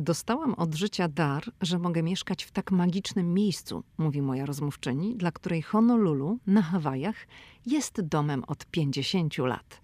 [0.00, 5.32] Dostałam od życia dar, że mogę mieszkać w tak magicznym miejscu, mówi moja rozmówczyni, dla
[5.32, 7.26] której Honolulu na Hawajach
[7.66, 9.80] jest domem od 50 lat.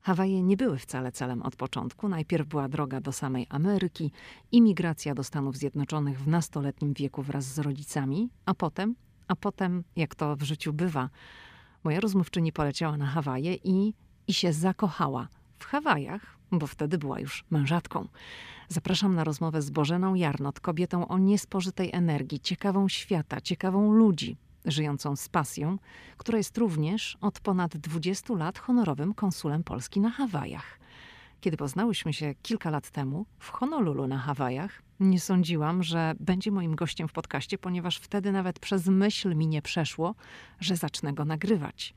[0.00, 2.08] Hawaje nie były wcale celem od początku.
[2.08, 4.12] Najpierw była droga do samej Ameryki,
[4.52, 8.94] imigracja do Stanów Zjednoczonych w nastoletnim wieku wraz z rodzicami, a potem,
[9.28, 11.10] a potem, jak to w życiu bywa,
[11.84, 13.94] moja rozmówczyni poleciała na Hawaje i,
[14.26, 15.28] i się zakochała
[15.58, 18.08] w Hawajach, bo wtedy była już mężatką.
[18.68, 25.16] Zapraszam na rozmowę z Bożeną Jarnot, kobietą o niespożytej energii, ciekawą świata, ciekawą ludzi, żyjącą
[25.16, 25.78] z pasją,
[26.16, 30.78] która jest również od ponad 20 lat honorowym konsulem Polski na Hawajach.
[31.40, 36.76] Kiedy poznałyśmy się kilka lat temu w Honolulu na Hawajach, nie sądziłam, że będzie moim
[36.76, 40.14] gościem w podcaście, ponieważ wtedy nawet przez myśl mi nie przeszło,
[40.60, 41.94] że zacznę go nagrywać.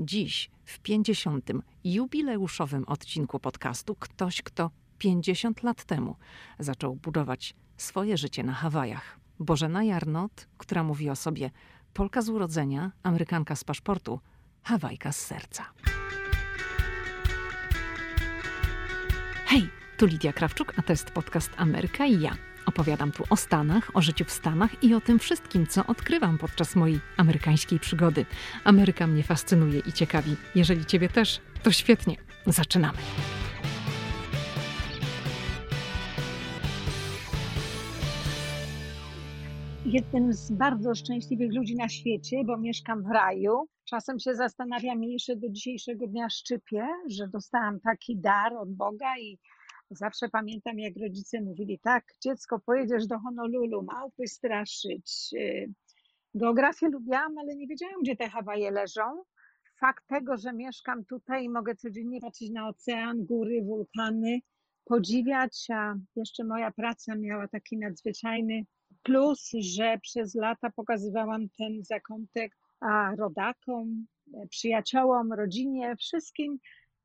[0.00, 1.50] Dziś, w 50.
[1.84, 6.16] jubileuszowym odcinku podcastu, ktoś, kto 50 lat temu
[6.58, 9.18] zaczął budować swoje życie na Hawajach.
[9.40, 11.50] Bożena Jarnot, która mówi o sobie
[11.92, 14.20] Polka z urodzenia, Amerykanka z paszportu,
[14.62, 15.64] Hawajka z serca.
[19.46, 22.47] Hej, tu Lidia Krawczuk, a to jest podcast Ameryka i ja.
[22.68, 26.76] Opowiadam tu o Stanach, o życiu w Stanach i o tym wszystkim, co odkrywam podczas
[26.76, 28.26] mojej amerykańskiej przygody.
[28.64, 30.36] Ameryka mnie fascynuje i ciekawi.
[30.54, 32.16] Jeżeli Ciebie też, to świetnie.
[32.46, 32.98] Zaczynamy.
[39.84, 43.68] jednym z bardzo szczęśliwych ludzi na świecie, bo mieszkam w raju.
[43.84, 49.38] Czasem się zastanawiam jeszcze do dzisiejszego dnia szczypię, że dostałam taki dar od Boga i
[49.90, 55.30] zawsze pamiętam, jak rodzice mówili, tak, dziecko, pojedziesz do Honolulu, małpy straszyć.
[56.34, 59.24] Geografię lubiłam, ale nie wiedziałam, gdzie te Hawaje leżą.
[59.80, 64.38] Fakt tego, że mieszkam tutaj i mogę codziennie patrzeć na ocean, góry, wulkany,
[64.84, 68.64] podziwiać, a jeszcze moja praca miała taki nadzwyczajny
[69.02, 72.56] Plus, że przez lata pokazywałam ten zakątek
[73.16, 76.58] rodakom, e, przyjaciołom, rodzinie, wszystkim.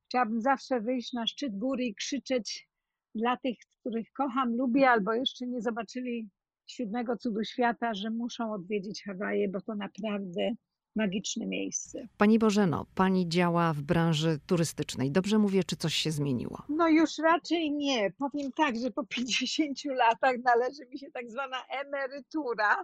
[0.06, 2.68] Chciałabym zawsze wyjść na szczyt góry i krzyczeć
[3.16, 6.30] dla tych, których kocham, lubię, albo jeszcze nie zobaczyli
[6.68, 10.52] siódmego cudu świata, że muszą odwiedzić Hawaje, bo to naprawdę
[10.96, 12.08] magiczne miejsce.
[12.18, 15.12] Pani Bożeno, pani działa w branży turystycznej.
[15.12, 16.64] Dobrze mówię, czy coś się zmieniło?
[16.70, 18.12] No już raczej nie.
[18.12, 22.84] Powiem tak, że po 50 latach należy mi się tak zwana emerytura.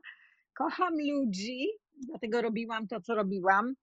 [0.53, 1.67] Kocham ludzi,
[2.07, 3.73] dlatego robiłam to, co robiłam.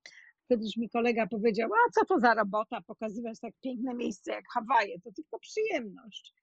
[0.49, 5.01] Kiedyś mi kolega powiedział, a co to za robota, pokazywać tak piękne miejsce jak Hawaje,
[5.01, 6.35] to tylko przyjemność.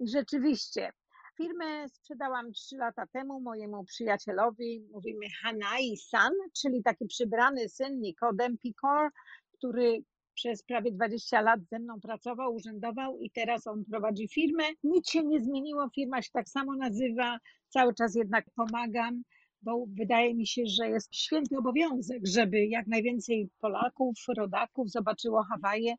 [0.00, 0.92] I rzeczywiście,
[1.36, 9.10] Firmę sprzedałam 3 lata temu mojemu przyjacielowi, mówimy Hanai-san, czyli taki przybrany syn Nikodem Pikor,
[9.52, 14.64] który przez prawie 20 lat ze mną pracował, urzędował i teraz on prowadzi firmę.
[14.84, 19.22] Nic się nie zmieniło, firma się tak samo nazywa, cały czas jednak pomagam,
[19.62, 25.94] bo wydaje mi się, że jest święty obowiązek, żeby jak najwięcej Polaków, rodaków zobaczyło Hawaje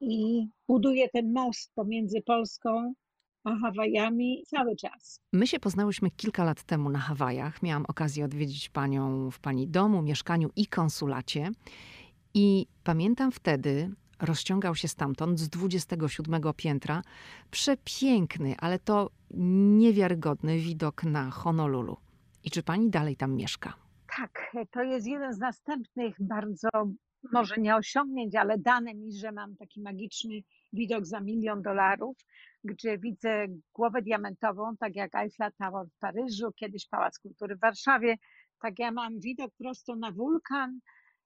[0.00, 2.94] i buduje ten most pomiędzy Polską
[3.44, 5.20] a Hawajami cały czas.
[5.32, 7.62] My się poznałyśmy kilka lat temu na Hawajach.
[7.62, 11.50] Miałam okazję odwiedzić panią w pani domu, mieszkaniu i konsulacie.
[12.34, 13.90] I pamiętam wtedy,
[14.20, 17.02] rozciągał się stamtąd z 27 piętra
[17.50, 19.10] przepiękny, ale to
[19.78, 21.96] niewiarygodny widok na Honolulu.
[22.44, 23.74] I czy pani dalej tam mieszka?
[24.16, 26.68] Tak, to jest jeden z następnych bardzo,
[27.32, 30.40] może nie osiągnięć, ale dane mi, że mam taki magiczny
[30.72, 32.16] widok za milion dolarów
[32.64, 38.16] gdzie widzę głowę diamentową, tak jak Eiffel Tower w Paryżu, kiedyś Pałac Kultury w Warszawie.
[38.60, 40.78] Tak ja mam widok prosto na wulkan.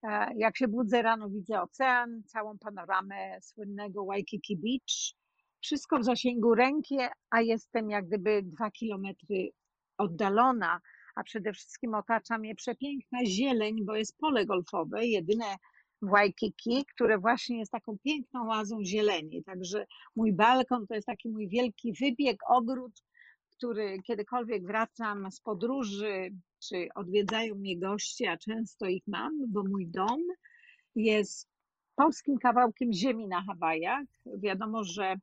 [0.03, 5.19] E, jak się budzę rano, widzę ocean, całą panoramę słynnego Waikiki Beach.
[5.61, 6.99] Wszystko w zasięgu ręki,
[7.31, 9.49] a jestem jak gdyby dwa kilometry
[9.99, 10.81] oddalona,
[11.19, 15.45] a przede wszystkim otacza mnie przepiękna zieleń, bo jest pole golfowe, jedyne
[16.03, 19.45] w Waikiki, które właśnie jest taką piękną łazą zieleni.
[19.45, 19.87] Także
[20.17, 23.03] mój balkon to jest taki mój wielki wybieg, ogród,
[23.57, 26.31] który kiedykolwiek wracam z podróży,
[26.69, 30.21] czy odwiedzają mnie goście, a często ich mam, bo mój dom
[30.95, 31.49] jest
[31.97, 34.07] polskim kawałkiem ziemi na Hawajach.
[34.39, 35.15] Wiadomo, że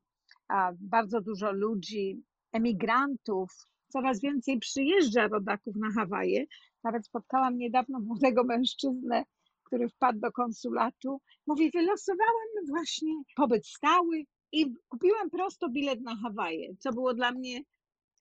[0.80, 3.52] bardzo dużo ludzi, emigrantów,
[3.96, 6.46] coraz więcej przyjeżdża rodaków na Hawaje.
[6.84, 9.24] Nawet spotkałam niedawno młodego mężczyznę
[9.66, 16.76] który wpadł do konsulatu, mówi, wylosowałem właśnie pobyt stały i kupiłem prosto bilet na Hawaje,
[16.80, 17.62] co było dla mnie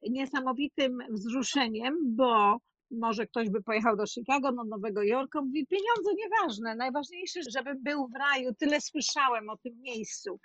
[0.02, 2.58] niesamowitym wzruszeniem, bo
[2.90, 8.08] może ktoś by pojechał do Chicago, do Nowego Jorku, mówi, pieniądze nieważne, najważniejsze, żebym był
[8.08, 10.40] w raju, tyle słyszałem o tym miejscu.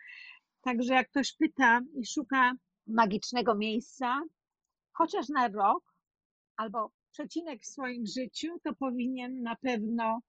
[0.62, 2.54] Także jak ktoś pyta i szuka
[2.88, 4.22] magicznego miejsca,
[5.00, 5.84] chociaż na rok
[6.58, 10.20] albo przecinek w swoim życiu, to powinien na pewno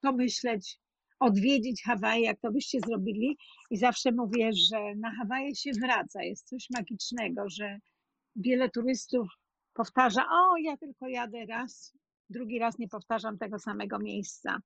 [0.00, 0.78] pomyśleć,
[1.20, 3.36] odwiedzić Hawaje, jak to byście zrobili.
[3.70, 6.22] I zawsze mówię, że na Hawaje się wraca.
[6.22, 7.78] Jest coś magicznego, że
[8.36, 9.28] wiele turystów
[9.74, 11.92] powtarza: O, ja tylko jadę raz,
[12.30, 14.60] drugi raz nie powtarzam tego samego miejsca.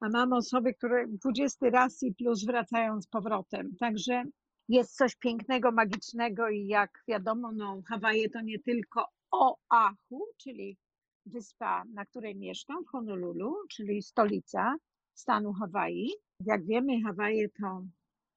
[0.00, 3.76] A mam osoby, które 20 raz i plus wracają z powrotem.
[3.80, 4.24] Także
[4.68, 10.76] jest coś pięknego, magicznego i jak wiadomo, no, Hawaje to nie tylko Oahu, czyli
[11.26, 14.76] wyspa, na której mieszkam, w Honolulu, czyli stolica
[15.14, 16.10] stanu Hawaii.
[16.46, 17.82] Jak wiemy, Hawaje to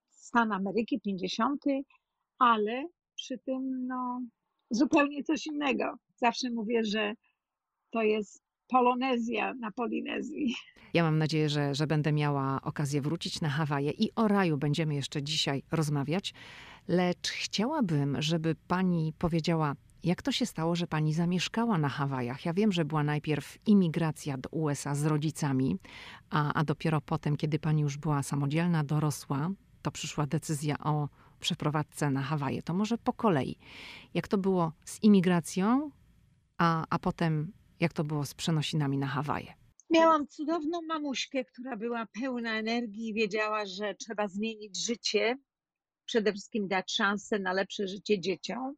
[0.09, 1.63] stan Ameryki 50,
[2.39, 2.85] ale
[3.15, 4.21] przy tym no,
[4.69, 5.95] zupełnie coś innego.
[6.15, 7.13] Zawsze mówię, że
[7.91, 10.55] to jest Polonezja na Polinezji.
[10.93, 14.95] Ja mam nadzieję, że, że będę miała okazję wrócić na Hawaje i o raju będziemy
[14.95, 16.33] jeszcze dzisiaj rozmawiać,
[16.87, 22.45] lecz chciałabym, żeby pani powiedziała, jak to się stało, że pani zamieszkała na Hawajach?
[22.45, 25.77] Ja wiem, że była najpierw imigracja do USA z rodzicami,
[26.29, 29.49] a, a dopiero potem, kiedy pani już była samodzielna, dorosła,
[29.81, 32.61] to przyszła decyzja o przeprowadzce na Hawaje.
[32.61, 33.57] To może po kolei.
[34.13, 35.91] Jak to było z imigracją,
[36.57, 39.53] a, a potem jak to było z przenosinami na Hawaje?
[39.89, 45.37] Miałam cudowną mamuśkę, która była pełna energii i wiedziała, że trzeba zmienić życie,
[46.05, 48.75] przede wszystkim dać szansę na lepsze życie dzieciom.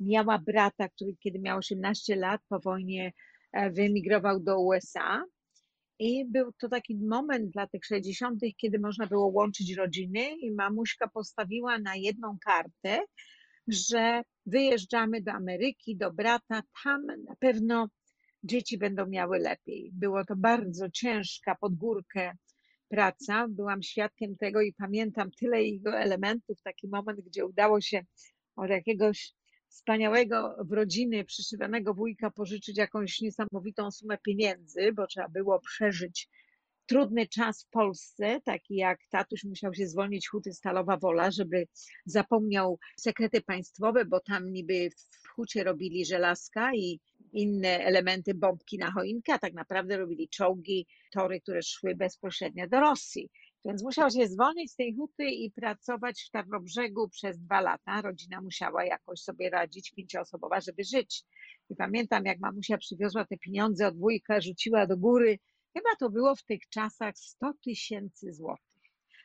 [0.00, 3.12] Miała brata, który kiedy miał 18 lat po wojnie
[3.52, 5.24] e, wyemigrował do USA.
[5.98, 11.08] I był to taki moment dla tych 60., kiedy można było łączyć rodziny, i mamuśka
[11.08, 13.04] postawiła na jedną kartę,
[13.68, 17.88] że wyjeżdżamy do Ameryki, do brata, tam na pewno
[18.44, 19.90] dzieci będą miały lepiej.
[19.92, 22.36] Było to bardzo ciężka pod górkę
[22.88, 23.46] praca.
[23.48, 28.04] Byłam świadkiem tego i pamiętam tyle jego elementów, taki moment, gdzie udało się
[28.56, 29.32] od jakiegoś
[29.68, 36.28] wspaniałego w rodziny przyszywanego wujka pożyczyć jakąś niesamowitą sumę pieniędzy, bo trzeba było przeżyć
[36.86, 41.66] trudny czas w Polsce, taki jak tatuś musiał się zwolnić huty Stalowa Wola, żeby
[42.06, 44.90] zapomniał sekrety państwowe, bo tam niby
[45.24, 47.00] w hucie robili żelazka i
[47.32, 52.80] inne elementy bombki na choinkę, a tak naprawdę robili czołgi, tory, które szły bezpośrednio do
[52.80, 53.30] Rosji.
[53.64, 58.02] Więc musiał się zwolnić z tej huty i pracować w Tarnobrzegu przez dwa lata.
[58.02, 61.24] Rodzina musiała jakoś sobie radzić, pięcioosobowa, żeby żyć.
[61.70, 65.38] I pamiętam, jak mamusia przywiozła te pieniądze od wujka, rzuciła do góry.
[65.72, 68.82] Chyba to było w tych czasach 100 tysięcy złotych.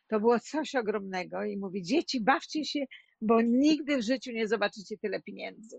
[0.09, 2.85] To było coś ogromnego i mówi, dzieci, bawcie się,
[3.21, 5.77] bo nigdy w życiu nie zobaczycie tyle pieniędzy.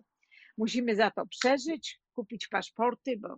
[0.59, 3.29] Musimy za to przeżyć, kupić paszporty, bo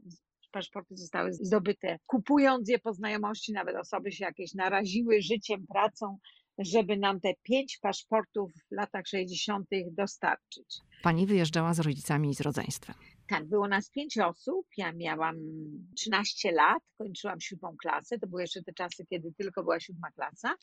[0.52, 6.18] paszporty zostały zdobyte kupując je po znajomości, nawet osoby się jakieś naraziły życiem, pracą,
[6.58, 9.68] żeby nam te pięć paszportów w latach 60.
[9.92, 10.78] dostarczyć.
[11.02, 12.96] Pani wyjeżdżała z rodzicami i z rodzeństwem.
[13.30, 14.66] Tak, było nas pięć osób.
[14.76, 15.36] Ja miałam
[15.96, 18.18] 13 lat, kończyłam siódmą klasę.
[18.18, 20.54] To były jeszcze te czasy, kiedy tylko była siódma klasa.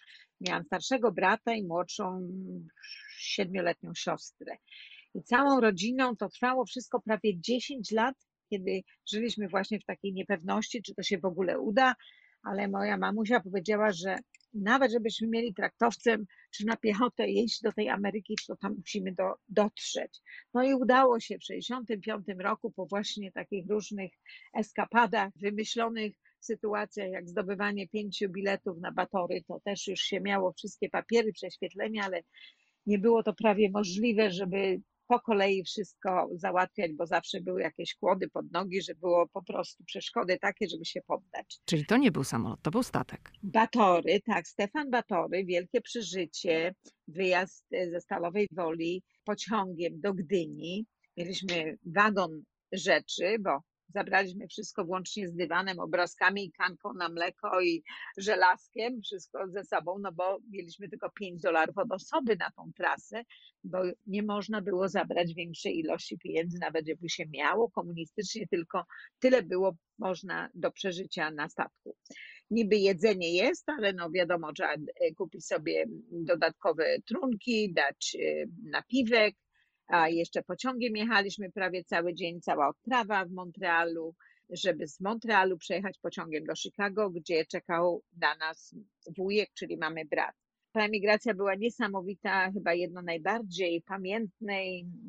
[0.42, 2.30] Miałam starszego brata i młodszą
[3.18, 4.58] siedmioletnią siostrę.
[5.14, 8.16] I całą rodziną to trwało wszystko prawie 10 lat,
[8.50, 8.82] kiedy
[9.12, 11.96] żyliśmy właśnie w takiej niepewności, czy to się w ogóle uda,
[12.44, 14.18] ale moja mamusia powiedziała, że
[14.54, 19.34] nawet żebyśmy mieli traktowcem czy na piechotę jeść do tej Ameryki, to tam musimy do,
[19.50, 20.22] dotrzeć.
[20.54, 24.12] No i udało się w 1965 roku po właśnie takich różnych
[24.54, 30.90] eskapadach, wymyślonych sytuacjach, jak zdobywanie pięciu biletów na batory, to też już się miało wszystkie
[30.90, 32.24] papiery, prześwietlenia, ale
[32.86, 38.30] nie było to prawie możliwe, żeby po kolei wszystko załatwiać, bo zawsze były jakieś kłody
[38.30, 41.60] pod nogi, że było po prostu przeszkody takie, żeby się poddać.
[41.66, 43.32] Czyli to nie był samolot, to był statek.
[43.44, 46.76] Batory, tak, Stefan Batory, wielkie przeżycie,
[47.08, 50.86] wyjazd ze Stalowej Woli pociągiem do Gdyni.
[51.18, 57.84] Mieliśmy wagon rzeczy, bo Zabraliśmy wszystko włącznie z dywanem, obrazkami i kanką na mleko i
[58.18, 63.24] żelazkiem, wszystko ze sobą, no bo mieliśmy tylko 5 dolarów od osoby na tą trasę,
[63.64, 63.78] bo
[64.08, 68.86] nie można było zabrać większej ilości pieniędzy, nawet jakby się miało komunistycznie, tylko
[69.20, 71.96] tyle było można do przeżycia na statku.
[72.52, 79.36] Niby jedzenie jest, ale no wiadomo, trzeba e, kupić sobie dodatkowe trunki, dać e, napiwek,
[79.88, 84.16] a jeszcze pociągiem jechaliśmy prawie cały dzień, cała odprawa w Montrealu,
[84.50, 88.76] żeby z Montrealu przejechać pociągiem do Chicago, gdzie czekał na nas
[89.18, 90.36] wujek, czyli mamy brat.
[90.72, 94.54] Ta emigracja była niesamowita, chyba jedno najbardziej pamiętne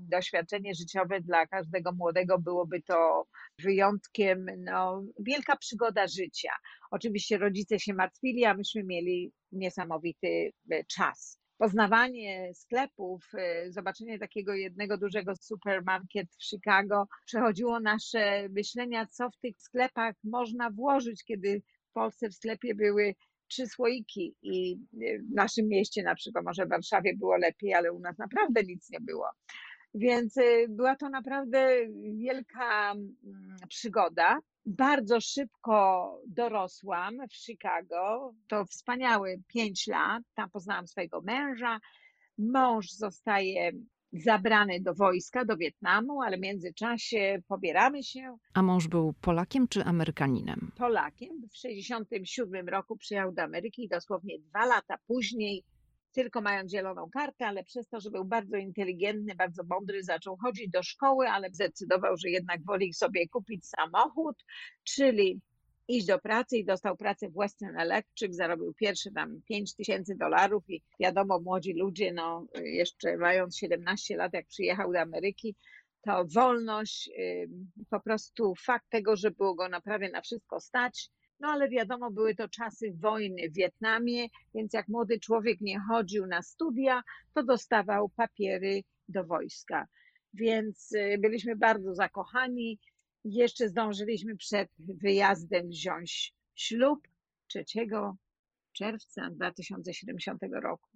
[0.08, 3.24] doświadczenie życiowe dla każdego młodego byłoby to
[3.58, 6.50] wyjątkiem, no, wielka przygoda życia.
[6.90, 14.54] Oczywiście rodzice się martwili, a myśmy mieli niesamowity e, czas poznawanie sklepów, y, zobaczenie takiego
[14.54, 21.62] jednego dużego supermarket w Chicago przechodziło nasze myślenia, co w tych sklepach można włożyć, kiedy
[21.90, 23.14] w Polsce w sklepie były
[23.48, 24.72] trzy słoiki i
[25.02, 28.62] y, w naszym mieście, na przykład może w Warszawie było lepiej, ale u nas naprawdę
[28.62, 29.26] nic nie było.
[29.94, 31.68] Więc y, była to naprawdę
[32.18, 33.16] wielka mm,
[33.68, 34.38] przygoda.
[34.70, 38.32] Bardzo szybko dorosłam w Chicago.
[38.48, 40.22] To wspaniałe pięć lat.
[40.34, 41.80] Tam poznałam swojego męża.
[42.38, 43.72] Mąż zostaje
[44.12, 48.36] zabrany do wojska, do Wietnamu, ale w międzyczasie pobieramy się.
[48.54, 50.72] A mąż był Polakiem czy Amerykaninem?
[50.76, 51.40] Polakiem.
[51.48, 55.64] W 1967 roku przyjechał do Ameryki i dosłownie dwa lata później
[56.12, 60.70] tylko mając zieloną kartę, ale przez to, że był bardzo inteligentny, bardzo mądry, zaczął chodzić
[60.70, 64.44] do szkoły, ale zdecydował, że jednak woli sobie kupić samochód,
[64.84, 65.40] czyli
[65.88, 70.64] iść do pracy i dostał pracę w Western Electric, zarobił pierwsze tam 5 tysięcy dolarów
[70.70, 75.54] i wiadomo, młodzi ludzie, no jeszcze mając 17 lat, jak przyjechał do Ameryki,
[76.02, 77.10] to wolność,
[77.90, 82.34] po prostu fakt tego, że było go naprawdę na wszystko stać, no ale wiadomo, były
[82.34, 87.02] to czasy wojny w Wietnamie, więc jak młody człowiek nie chodził na studia,
[87.34, 89.86] to dostawał papiery do wojska.
[90.34, 92.78] Więc y, byliśmy bardzo zakochani.
[93.24, 97.08] Jeszcze zdążyliśmy przed wyjazdem wziąć ślub
[97.46, 97.64] 3
[98.72, 100.90] czerwca 2070 roku.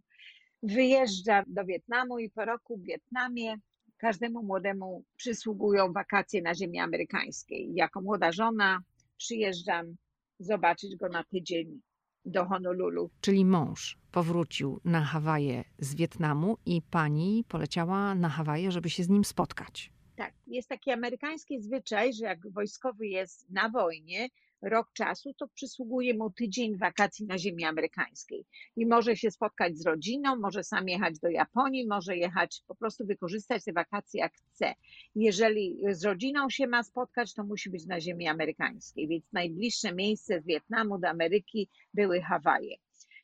[0.63, 3.57] Wyjeżdża do Wietnamu i po roku w Wietnamie
[3.97, 7.75] każdemu młodemu przysługują wakacje na ziemi amerykańskiej.
[7.75, 8.83] Jako młoda żona
[9.17, 9.97] przyjeżdżam
[10.45, 11.81] zobaczyć go na tydzień
[12.25, 13.11] do Honolulu.
[13.21, 19.09] Czyli mąż powrócił na Hawaje z Wietnamu i pani poleciała na Hawaje, żeby się z
[19.09, 19.93] nim spotkać.
[20.17, 24.29] Tak, jest taki amerykański zwyczaj, że jak wojskowy jest na wojnie,
[24.63, 28.47] rok czasu, to przysługuje mu tydzień wakacji na ziemi amerykańskiej.
[28.77, 33.07] I może się spotkać z rodziną, może sam jechać do Japonii, może jechać, po prostu
[33.07, 34.75] wykorzystać te wakacje jak chce.
[35.15, 39.09] Jeżeli z rodziną się ma spotkać, to musi być na ziemi amerykańskiej.
[39.09, 42.77] Więc najbliższe miejsce z Wietnamu do Ameryki były Hawaje.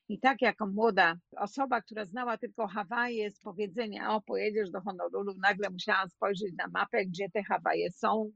[0.09, 5.35] I tak jako młoda osoba, która znała tylko Hawaje z powiedzenia, o pojedziesz do Honolulu,
[5.35, 8.33] nagle musiałam spojrzeć na mapę, gdzie te Hawaje są,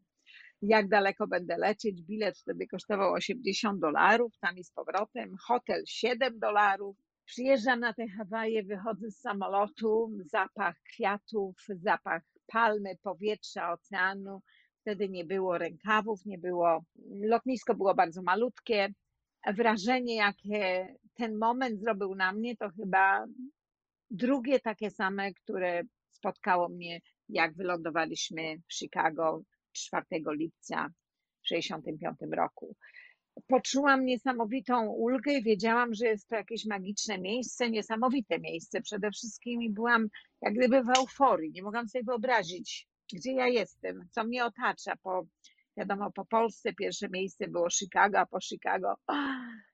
[0.63, 2.03] jak daleko będę lecieć.
[2.03, 6.97] Bilet wtedy kosztował 80 dolarów, tam i z powrotem, hotel 7 dolarów.
[7.25, 14.43] Przyjeżdżam na te Hawaje, wychodzę z samolotu, zapach kwiatów, zapach palmy, powietrza, oceanu.
[14.81, 16.85] Wtedy nie było rękawów, nie było,
[17.21, 18.89] lotnisko było bardzo malutkie.
[19.55, 23.27] Wrażenie, jakie ten moment zrobił na mnie, to chyba
[24.11, 30.89] drugie takie same, które spotkało mnie, jak wylądowaliśmy w Chicago 4 lipca
[31.41, 32.77] w 1965 roku.
[33.47, 38.81] Poczułam niesamowitą ulgę i wiedziałam, że jest to jakieś magiczne miejsce, niesamowite miejsce.
[38.81, 40.09] Przede wszystkim i byłam
[40.43, 41.53] jak gdyby w euforii.
[41.53, 44.97] Nie mogłam sobie wyobrazić, gdzie ja jestem, co mnie otacza.
[45.03, 45.27] Po,
[45.77, 48.95] wiadomo, po Polsce pierwsze miejsce było Chicago, a po Chicago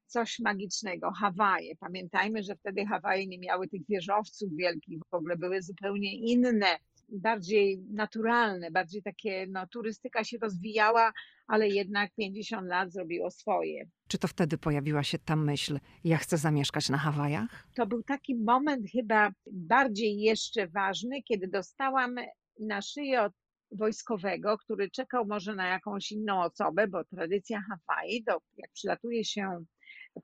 [0.06, 1.76] coś magicznego, Hawaje.
[1.76, 6.78] Pamiętajmy, że wtedy Hawaje nie miały tych wieżowców wielkich, w ogóle były zupełnie inne
[7.08, 11.12] bardziej naturalne, bardziej takie, no turystyka się rozwijała,
[11.46, 13.84] ale jednak 50 lat zrobiło swoje.
[14.08, 17.66] Czy to wtedy pojawiła się ta myśl, ja chcę zamieszkać na Hawajach?
[17.74, 22.14] To był taki moment chyba bardziej jeszcze ważny, kiedy dostałam
[22.60, 23.32] na szyję od
[23.70, 29.64] wojskowego, który czekał może na jakąś inną osobę, bo tradycja Hawai, do, jak przylatuje się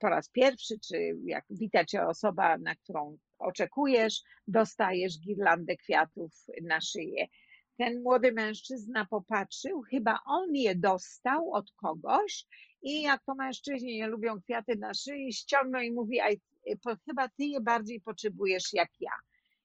[0.01, 6.33] po raz pierwszy, czy jak wita cię osoba, na którą oczekujesz, dostajesz girlandę kwiatów
[6.63, 7.27] na szyję.
[7.79, 12.47] Ten młody mężczyzna popatrzył, chyba on je dostał od kogoś
[12.83, 16.19] i jak to mężczyźni nie lubią kwiaty na szyi, ściągnął i mówi,
[17.07, 19.13] chyba ty je bardziej potrzebujesz jak ja.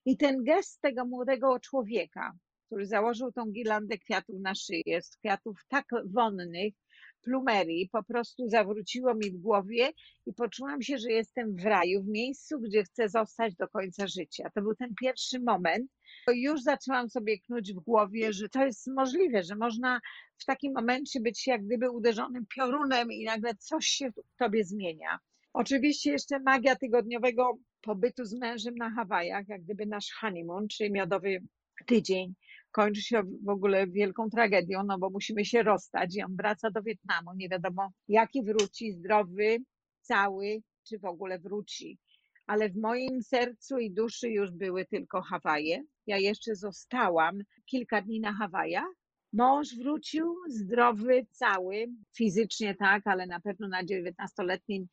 [0.04, 2.32] I ten gest tego młodego człowieka,
[2.66, 6.74] który założył tą girlandę kwiatów na szyję, z kwiatów tak wonnych,
[7.20, 9.90] plumerii po prostu zawróciło mi w głowie
[10.26, 14.50] i poczułam się, że jestem w raju, w miejscu, gdzie chcę zostać do końca życia.
[14.54, 15.90] To był ten pierwszy moment.
[16.34, 20.00] Już zaczęłam sobie knuć w głowie, że to jest możliwe, że można
[20.38, 25.18] w takim momencie być jak gdyby uderzonym piorunem i nagle coś się w tobie zmienia.
[25.52, 31.42] Oczywiście jeszcze magia tygodniowego pobytu z mężem na Hawajach, jak gdyby nasz honeymoon, czyli miodowy
[31.86, 32.34] tydzień
[32.70, 36.82] kończy się w ogóle wielką tragedią, no bo musimy się rozstać i on wraca do
[36.82, 39.58] Wietnamu, nie wiadomo jaki wróci, zdrowy,
[40.00, 41.98] cały, czy w ogóle wróci.
[42.46, 45.82] Ale w moim sercu i duszy już były tylko Hawaje.
[46.06, 48.92] Ja jeszcze zostałam kilka dni na Hawajach.
[49.32, 51.86] Mąż wrócił zdrowy, cały,
[52.16, 54.86] fizycznie tak, ale na pewno na 19-letnim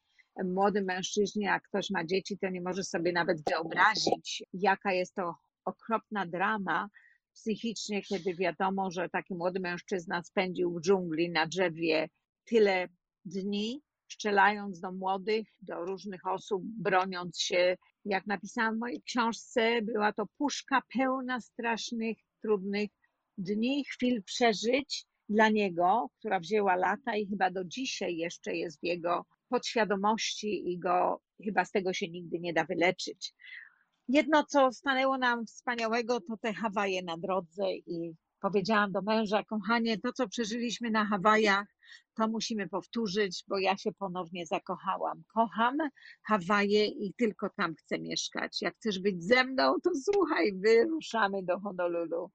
[0.44, 5.36] młodym mężczyźnie, jak ktoś ma dzieci, to nie może sobie nawet wyobrazić, jaka jest to
[5.66, 6.90] okropna drama
[7.38, 12.10] psychicznie, kiedy wiadomo, że taki młody mężczyzna spędził w dżungli na drzewie
[12.46, 12.88] tyle
[13.26, 17.78] dni, strzelając do młodych, do różnych osób, broniąc się.
[18.06, 22.90] Jak napisałam w mojej książce, była to puszka pełna strasznych, trudnych
[23.38, 28.84] dni, chwil przeżyć dla niego, która wzięła lata i chyba do dzisiaj jeszcze jest w
[28.84, 33.34] jego podświadomości i go chyba z tego się nigdy nie da wyleczyć.
[34.10, 39.98] Jedno, co stanęło nam wspaniałego, to te Hawaje na drodze i powiedziałam do męża, kochanie,
[39.98, 41.68] to co przeżyliśmy na Hawajach,
[42.16, 45.24] to musimy powtórzyć, bo ja się ponownie zakochałam.
[45.34, 45.78] Kocham
[46.24, 48.62] Hawaje i tylko tam chcę mieszkać.
[48.62, 52.32] Jak chcesz być ze mną, to słuchaj, wyruszamy do Honolulu.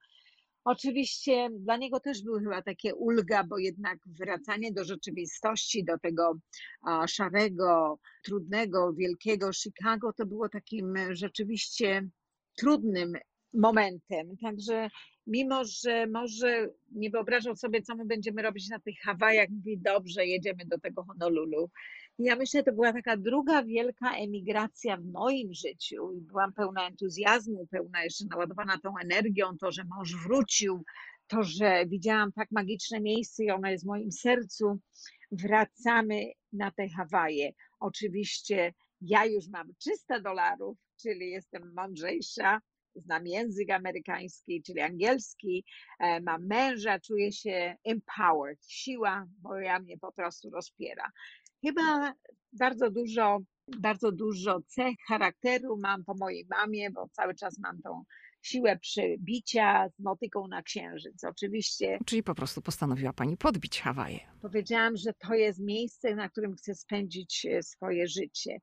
[0.65, 6.39] Oczywiście dla niego też były chyba takie ulga, bo jednak wracanie do rzeczywistości, do tego
[7.07, 12.09] szarego, trudnego, wielkiego Chicago, to było takim rzeczywiście
[12.57, 13.13] trudnym
[13.55, 14.37] momentem.
[14.43, 14.89] Także
[15.27, 20.27] mimo, że może nie wyobrażał sobie, co my będziemy robić na tych Hawajach, mówi, dobrze,
[20.27, 21.71] jedziemy do tego Honolulu.
[22.19, 27.67] Ja myślę, że to była taka druga wielka emigracja w moim życiu byłam pełna entuzjazmu,
[27.67, 30.85] pełna jeszcze naładowana tą energią, to, że mąż wrócił,
[31.27, 34.81] to, że widziałam tak magiczne miejsce i ono jest w moim sercu.
[35.31, 37.53] Wracamy na te Hawaje.
[37.81, 42.61] Oczywiście ja już mam 300 dolarów, czyli jestem mądrzejsza,
[42.95, 45.65] znam język amerykański, czyli angielski,
[45.99, 51.11] e, mam męża, czuję się empowered, siła moja mnie po prostu rozpiera.
[51.67, 52.15] Chyba
[52.53, 53.39] bardzo dużo,
[53.79, 58.05] bardzo dużo cech charakteru mam po mojej mamie, bo cały czas mam tą
[58.43, 61.25] siłę przybicia z motyką na księżyc.
[61.25, 61.99] Oczywiście.
[62.07, 64.21] Czyli po prostu postanowiła pani podbić Hawaje.
[64.41, 68.59] Powiedziałam, że to jest miejsce, na którym chcę spędzić e, swoje życie.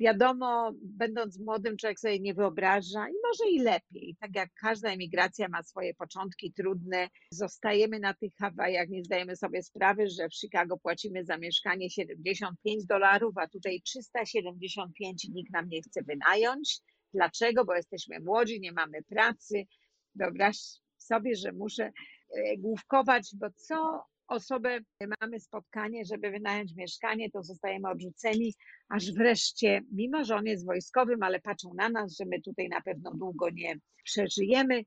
[0.00, 4.16] Wiadomo, będąc młodym, człowiek sobie nie wyobraża i może i lepiej.
[4.20, 9.62] Tak jak każda emigracja ma swoje początki trudne, zostajemy na tych Hawajach, nie zdajemy sobie
[9.62, 15.82] sprawy, że w Chicago płacimy za mieszkanie 75 dolarów, a tutaj 375 nikt nam nie
[15.82, 16.80] chce wynająć.
[17.14, 17.64] Dlaczego?
[17.64, 19.66] Bo jesteśmy młodzi, nie mamy pracy.
[20.14, 20.58] Wyobraź
[20.98, 24.78] sobie, że muszę e, główkować, bo co osobę,
[25.20, 28.54] mamy spotkanie, żeby wynająć mieszkanie, to zostajemy odrzuceni,
[28.88, 32.80] aż wreszcie, mimo że on jest wojskowym, ale patrzą na nas, że my tutaj na
[32.80, 34.84] pewno długo nie przeżyjemy.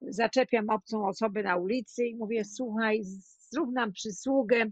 [0.00, 3.00] Zaczepiam obcą osobę na ulicy i mówię: Słuchaj,
[3.50, 4.66] zrób nam przysługę,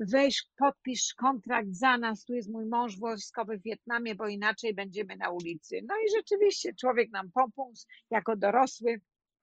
[0.00, 5.16] weź, podpisz kontrakt za nas, tu jest mój mąż wojskowy w Wietnamie, bo inaczej będziemy
[5.16, 5.80] na ulicy.
[5.88, 7.72] No i rzeczywiście człowiek nam pomógł
[8.10, 9.00] jako dorosły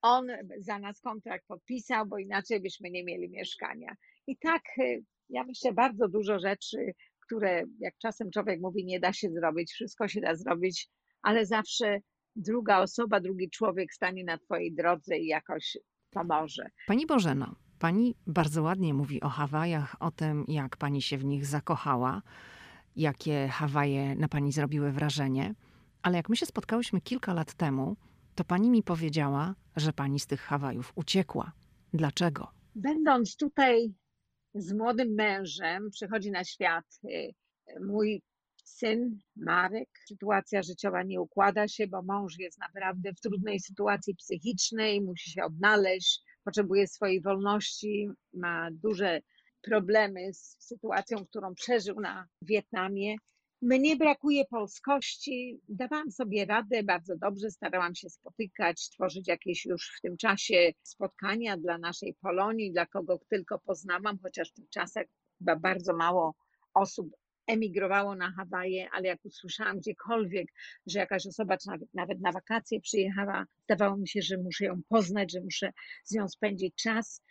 [0.08, 0.28] on
[0.60, 3.96] za nas kontrakt podpisał, bo inaczej byśmy nie mieli mieszkania.
[4.28, 6.78] I tak, y, ja myślę, bardzo dużo rzeczy,
[7.26, 10.89] które jak czasem człowiek mówi, nie da się zrobić, wszystko się da zrobić,
[11.22, 12.00] ale zawsze
[12.36, 15.78] druga osoba, drugi człowiek stanie na Twojej drodze i jakoś
[16.10, 16.70] pomoże.
[16.88, 21.46] Pani Bożeno, Pani bardzo ładnie mówi o Hawajach, o tym, jak Pani się w nich
[21.46, 22.22] zakochała,
[22.96, 25.56] jakie Hawaje na Pani zrobiły wrażenie.
[26.02, 27.96] Ale jak my się spotkałyśmy kilka lat temu,
[28.38, 31.52] to pani mi powiedziała, że pani z tych Hawajów uciekła.
[31.93, 32.47] Dlaczego?
[32.76, 33.93] Będąc tutaj
[34.56, 37.34] z młodym mężem, przychodzi na świat y,
[37.82, 38.21] mój
[38.63, 39.89] syn Marek.
[40.08, 45.43] Sytuacja życiowa nie układa się, bo mąż jest naprawdę w trudnej sytuacji psychicznej, musi się
[45.43, 49.21] odnaleźć, potrzebuje swojej wolności, ma duże
[49.62, 53.15] problemy z sytuacją, którą przeżył na Wietnamie.
[53.62, 55.60] Mnie brakuje polskości.
[55.70, 61.58] Dawałam sobie radę bardzo dobrze, starałam się spotykać, tworzyć jakieś już w tym czasie spotkania
[61.58, 65.06] dla naszej Polonii, dla kogo tylko poznałam, chociaż w tych czasach
[65.39, 66.36] chyba bardzo mało
[66.74, 67.10] osób
[67.48, 70.48] emigrowało na Hawaje, ale jak usłyszałam gdziekolwiek,
[70.88, 75.32] że jakaś osoba nawet, nawet na wakacje przyjechała, zdawało mi się, że muszę ją poznać,
[75.32, 77.22] że muszę z nią spędzić czas.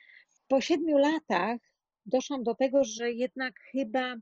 [0.48, 1.58] Po siedmiu latach
[2.06, 4.16] doszłam do tego, że jednak chyba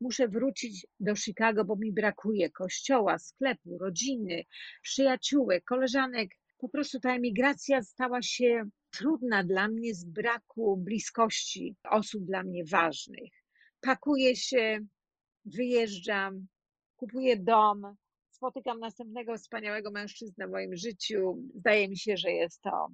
[0.00, 4.44] muszę wrócić do Chicago, bo mi brakuje kościoła, sklepu, rodziny,
[4.82, 6.30] przyjaciółek, koleżanek.
[6.58, 12.64] Po prostu ta emigracja stała się trudna dla mnie z braku bliskości osób dla mnie
[12.64, 13.32] ważnych.
[13.80, 14.80] Pakuję się,
[15.44, 16.46] wyjeżdżam,
[16.96, 17.96] kupuję dom,
[18.30, 21.42] spotykam następnego wspaniałego mężczyznę w moim życiu.
[21.54, 22.88] Zdaje mi się, że jest to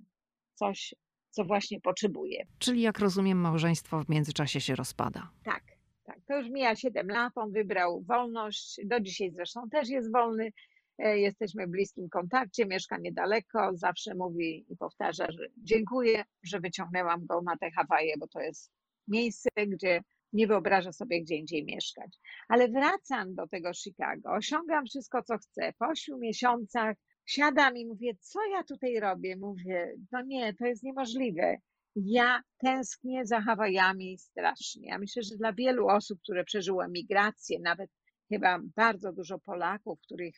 [0.54, 0.94] coś,
[1.30, 2.46] co właśnie potrzebuję.
[2.58, 5.30] Czyli jak rozumiem, małżeństwo w międzyczasie się rozpada.
[5.44, 5.75] Tak.
[6.06, 10.52] Tak, to już mija 7 lat, on wybrał wolność, do dzisiaj zresztą też jest wolny,
[10.98, 17.26] e, jesteśmy w bliskim kontakcie, mieszka niedaleko, zawsze mówi i powtarza, że dziękuję, że wyciągnęłam
[17.26, 18.72] go na te Hawaje, bo to jest
[19.08, 20.00] miejsce, gdzie
[20.32, 22.18] nie wyobraża sobie gdzie indziej mieszkać.
[22.48, 25.72] Ale wracam do tego Chicago, osiągam wszystko, co chcę.
[25.78, 29.36] Po ośmiu miesiącach siadam i mówię, co ja tutaj robię?
[29.36, 31.56] Mówię, no nie, to jest niemożliwe.
[31.96, 34.88] Ja tęsknię za Hawajami strasznie.
[34.88, 37.90] Ja myślę, że dla wielu osób, które przeżyły migrację, nawet
[38.28, 40.34] chyba bardzo dużo Polaków, których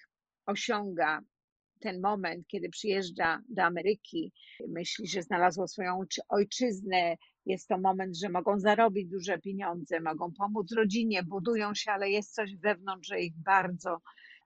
[0.46, 1.20] osiąga
[1.80, 4.32] ten moment, kiedy przyjeżdża do Ameryki,
[4.68, 7.16] myśli, że znalazło swoją ojczyznę.
[7.46, 12.34] Jest to moment, że mogą zarobić duże pieniądze, mogą pomóc rodzinie, budują się, ale jest
[12.34, 13.98] coś wewnątrz, że ich bardzo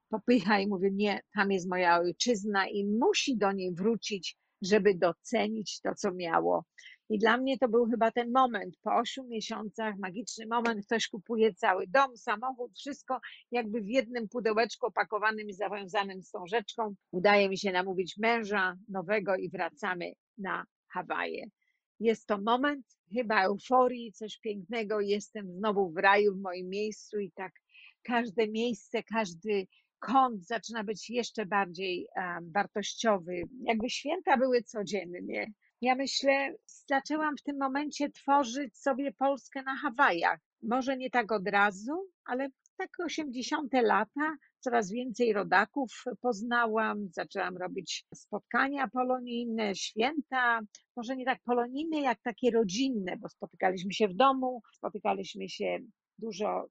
[0.08, 5.80] popycha i mówi: Nie, tam jest moja ojczyzna i musi do niej wrócić, żeby docenić
[5.80, 6.64] to, co miało.
[7.08, 11.54] I dla mnie to był chyba ten moment, po ośmiu miesiącach, magiczny moment, ktoś kupuje
[11.54, 13.20] cały dom, samochód, wszystko
[13.50, 16.94] jakby w jednym pudełeczku opakowanym i zawiązanym z tą rzeczką.
[17.10, 21.46] Udaje mi się namówić męża nowego i wracamy na Hawaje.
[22.00, 25.00] Jest to moment chyba euforii, coś pięknego.
[25.00, 27.52] Jestem znowu w raju, w moim miejscu i tak
[28.02, 29.66] każde miejsce, każdy
[30.02, 32.06] kąt zaczyna być jeszcze bardziej
[32.54, 33.42] wartościowy.
[33.64, 35.52] Jakby święta były codziennie.
[35.80, 36.54] Ja myślę,
[36.88, 40.40] zaczęłam w tym momencie tworzyć sobie Polskę na Hawajach.
[40.62, 41.92] Może nie tak od razu,
[42.24, 43.72] ale tak 80.
[43.82, 50.60] lata coraz więcej rodaków poznałam, zaczęłam robić spotkania polonijne, święta,
[50.96, 55.78] może nie tak polonijne, jak takie rodzinne, bo spotykaliśmy się w domu, spotykaliśmy się
[56.18, 56.66] dużo.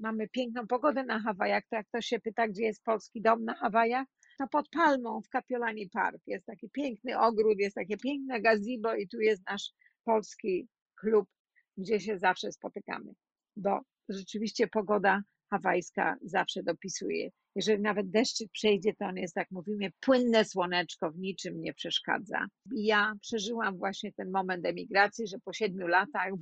[0.00, 3.54] Mamy piękną pogodę na Hawajach, to jak ktoś się pyta, gdzie jest polski dom na
[3.54, 4.06] Hawajach,
[4.38, 9.08] to pod palmą w Kapiolani Park jest taki piękny ogród, jest takie piękne gazebo i
[9.08, 9.72] tu jest nasz
[10.04, 10.68] polski
[11.00, 11.28] klub,
[11.76, 13.12] gdzie się zawsze spotykamy,
[13.56, 17.30] bo rzeczywiście pogoda hawajska zawsze dopisuje.
[17.54, 22.46] Jeżeli nawet deszczyk przejdzie, to on jest, tak mówimy, płynne słoneczko, w niczym nie przeszkadza.
[22.76, 26.32] I ja przeżyłam właśnie ten moment emigracji, że po siedmiu latach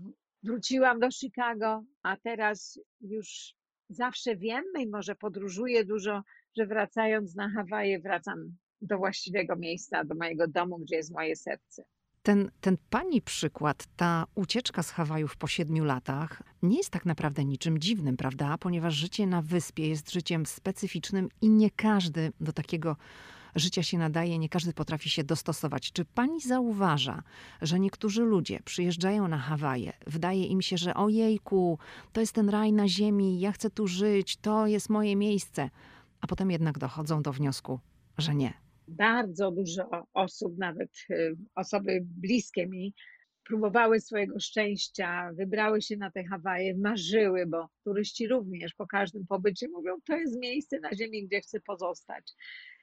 [0.47, 3.55] wróciłam do Chicago, a teraz już
[3.89, 6.23] zawsze wiem i może podróżuję dużo,
[6.57, 11.85] że wracając na Hawaje, wracam do właściwego miejsca, do mojego domu, gdzie jest moje serce.
[12.23, 17.45] Ten, ten pani przykład, ta ucieczka z Hawajów po siedmiu latach, nie jest tak naprawdę
[17.45, 18.59] niczym dziwnym, prawda?
[18.59, 22.97] Ponieważ życie na wyspie jest życiem specyficznym i nie każdy do takiego
[23.57, 25.93] życia się nadaje, nie każdy potrafi się dostosować.
[25.93, 27.23] Czy pani zauważa,
[27.63, 31.79] że niektórzy ludzie przyjeżdżają na Hawaje, wydaje im się, że ojejku,
[32.13, 35.71] to jest ten raj na ziemi, ja chcę tu żyć, to jest moje miejsce,
[36.21, 37.81] a potem jednak dochodzą do wniosku,
[38.19, 38.53] że nie.
[38.89, 42.95] Bardzo dużo osób, nawet y, osoby bliskie mi,
[43.49, 49.69] próbowały swojego szczęścia, wybrały się na te Hawaje, marzyły, bo turyści również po każdym pobycie
[49.69, 52.33] mówią, to jest miejsce na ziemi, gdzie chcę pozostać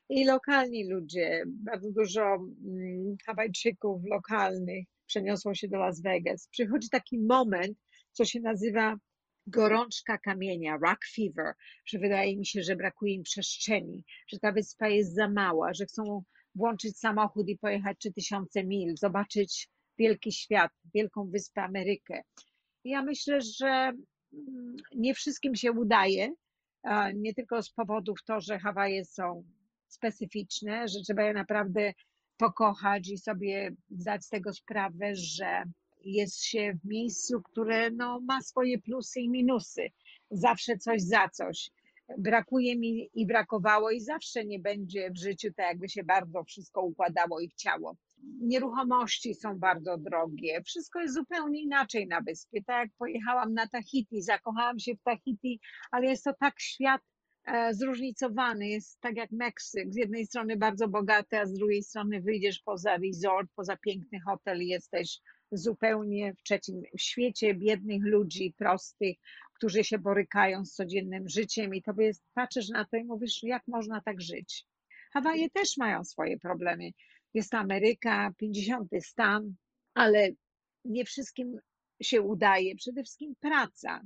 [0.09, 6.47] i lokalni ludzie, bardzo dużo mm, Hawajczyków lokalnych przeniosło się do Las Vegas.
[6.47, 7.77] Przychodzi taki moment,
[8.11, 8.97] co się nazywa
[9.47, 11.53] gorączka kamienia, rock fever,
[11.85, 15.85] że wydaje mi się, że brakuje im przestrzeni, że ta wyspa jest za mała, że
[15.85, 16.23] chcą
[16.55, 22.21] włączyć samochód i pojechać 3000 mil, zobaczyć wielki świat, wielką wyspę Amerykę.
[22.83, 23.67] Ja myślę, że
[24.33, 26.33] mm, nie wszystkim się udaje,
[27.15, 29.43] nie tylko z powodów to, że Hawaje są
[29.93, 31.93] specyficzne, że trzeba je naprawdę
[32.37, 35.63] pokochać i sobie zdać z tego sprawę, że
[36.05, 39.87] jest się w miejscu, które no, ma swoje plusy i minusy.
[40.31, 41.71] Zawsze coś za coś.
[42.17, 46.81] Brakuje mi i brakowało, i zawsze nie będzie w życiu tak, jakby się bardzo wszystko
[46.81, 47.95] układało i chciało.
[48.41, 52.63] Nieruchomości są bardzo drogie, wszystko jest zupełnie inaczej na wyspie.
[52.63, 55.59] Tak jak pojechałam na Tahiti, zakochałam się w Tahiti,
[55.91, 57.01] ale jest to tak świat
[57.71, 58.67] zróżnicowany.
[58.67, 59.93] Jest tak jak Meksyk.
[59.93, 64.61] Z jednej strony bardzo bogaty, a z drugiej strony wyjdziesz poza resort, poza piękny hotel
[64.61, 65.19] i jesteś
[65.51, 69.17] zupełnie w trzecim świecie biednych ludzi, prostych,
[69.55, 73.63] którzy się borykają z codziennym życiem i tobie jest, patrzysz na to i mówisz, jak
[73.67, 74.65] można tak żyć.
[75.13, 76.91] Hawaje też mają swoje problemy.
[77.33, 79.55] Jest Ameryka, 50 stan,
[79.93, 80.29] ale
[80.85, 81.59] nie wszystkim
[82.01, 82.75] się udaje.
[82.75, 84.01] Przede wszystkim praca.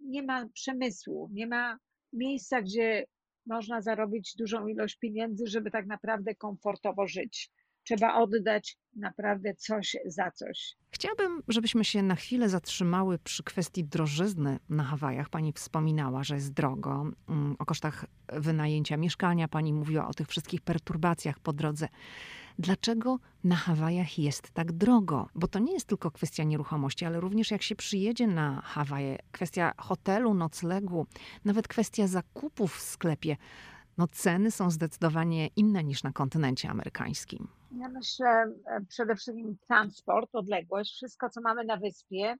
[0.00, 1.78] Nie ma przemysłu, nie ma
[2.12, 3.04] miejsca, gdzie
[3.46, 7.50] można zarobić dużą ilość pieniędzy, żeby tak naprawdę komfortowo żyć.
[7.84, 10.76] Trzeba oddać naprawdę coś za coś.
[10.90, 15.28] Chciałabym, żebyśmy się na chwilę zatrzymały przy kwestii drożyzny na Hawajach.
[15.28, 17.10] Pani wspominała, że jest drogo.
[17.28, 21.88] Mm, o kosztach wynajęcia mieszkania, pani mówiła o tych wszystkich perturbacjach po drodze
[22.58, 25.28] dlaczego na Hawajach jest tak drogo.
[25.34, 29.72] Bo to nie jest tylko kwestia nieruchomości, ale również jak się przyjedzie na Hawaje, kwestia
[29.78, 31.06] hotelu, noclegu,
[31.44, 33.36] nawet kwestia zakupów w sklepie.
[33.98, 37.48] No ceny są zdecydowanie inne niż na kontynencie amerykańskim.
[37.78, 42.36] Ja myślę e, przede wszystkim transport, odległość, wszystko co mamy na wyspie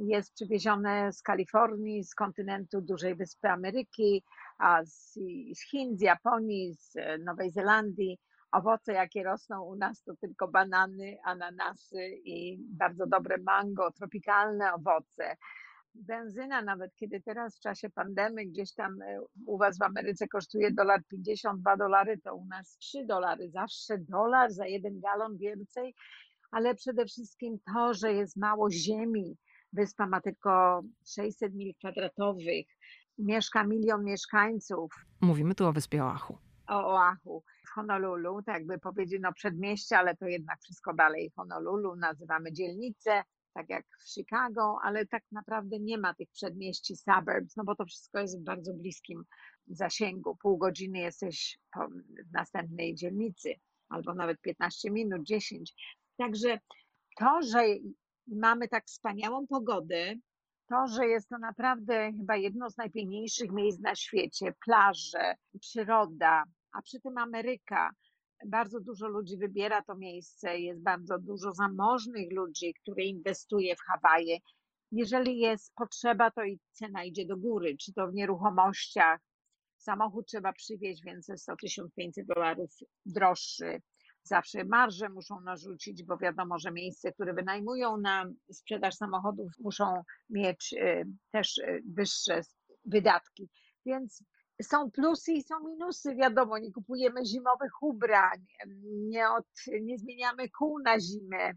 [0.00, 4.22] jest przywiezione z Kalifornii, z kontynentu dużej wyspy Ameryki,
[4.58, 5.18] a z,
[5.54, 8.18] z Chin, z Japonii, z e, Nowej Zelandii.
[8.52, 15.36] Owoce, jakie rosną u nas, to tylko banany, ananasy i bardzo dobre mango, tropikalne owoce
[15.94, 20.72] benzyna, nawet kiedy teraz w czasie pandemii gdzieś tam e, u was w Ameryce kosztuje
[20.72, 23.50] dolar 52 dolary, to u nas 3 dolary.
[23.50, 25.94] Zawsze dolar za jeden galon więcej,
[26.50, 29.36] ale przede wszystkim to, że jest mało ziemi.
[29.72, 32.66] Wyspa ma tylko 600 mil kwadratowych,
[33.18, 34.92] mieszka milion mieszkańców.
[35.20, 36.38] Mówimy tu o wyspie Oahu.
[36.68, 37.42] O Oahu
[37.74, 43.22] Honolulu, tak jakby powiedzieć, no przedmieście, ale to jednak wszystko dalej Honolulu, nazywamy dzielnicę
[43.54, 47.84] tak jak w Chicago, ale tak naprawdę nie ma tych przedmieści, suburbs, no bo to
[47.84, 49.24] wszystko jest w bardzo bliskim
[49.66, 50.36] zasięgu.
[50.36, 51.58] Pół godziny jesteś
[52.28, 53.54] w następnej dzielnicy,
[53.88, 55.74] albo nawet 15 minut, 10.
[56.16, 56.58] Także
[57.18, 57.64] to, że
[58.26, 60.14] mamy tak wspaniałą pogodę,
[60.68, 66.82] to, że jest to naprawdę chyba jedno z najpiękniejszych miejsc na świecie, plaże, przyroda, a
[66.82, 67.90] przy tym Ameryka,
[68.46, 74.38] bardzo dużo ludzi wybiera to miejsce, jest bardzo dużo zamożnych ludzi, które inwestuje w Hawaje.
[74.92, 79.20] Jeżeli jest potrzeba, to i cena idzie do góry, czy to w nieruchomościach.
[79.76, 82.70] Samochód trzeba przywieźć, więc jest 100 1500 dolarów
[83.06, 83.82] droższy.
[84.22, 90.72] Zawsze marże muszą narzucić, bo wiadomo, że miejsce, które wynajmują na sprzedaż samochodów, muszą mieć
[90.72, 92.40] y, też y, wyższe
[92.84, 93.48] wydatki.
[93.86, 94.24] Więc
[94.62, 98.46] są plusy i są minusy, wiadomo, nie kupujemy zimowych ubrań,
[99.08, 99.46] nie, od,
[99.82, 101.52] nie zmieniamy kół na zimę,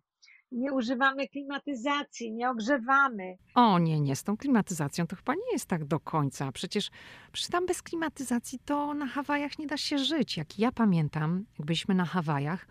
[0.52, 3.38] nie używamy klimatyzacji, nie ogrzewamy.
[3.56, 6.52] O nie, nie, z tą klimatyzacją to chyba nie jest tak do końca.
[6.52, 6.92] Przecież,
[7.32, 10.38] przecież tam bez klimatyzacji to na Hawajach nie da się żyć.
[10.38, 12.68] Jak ja pamiętam, jak byliśmy na Hawajach,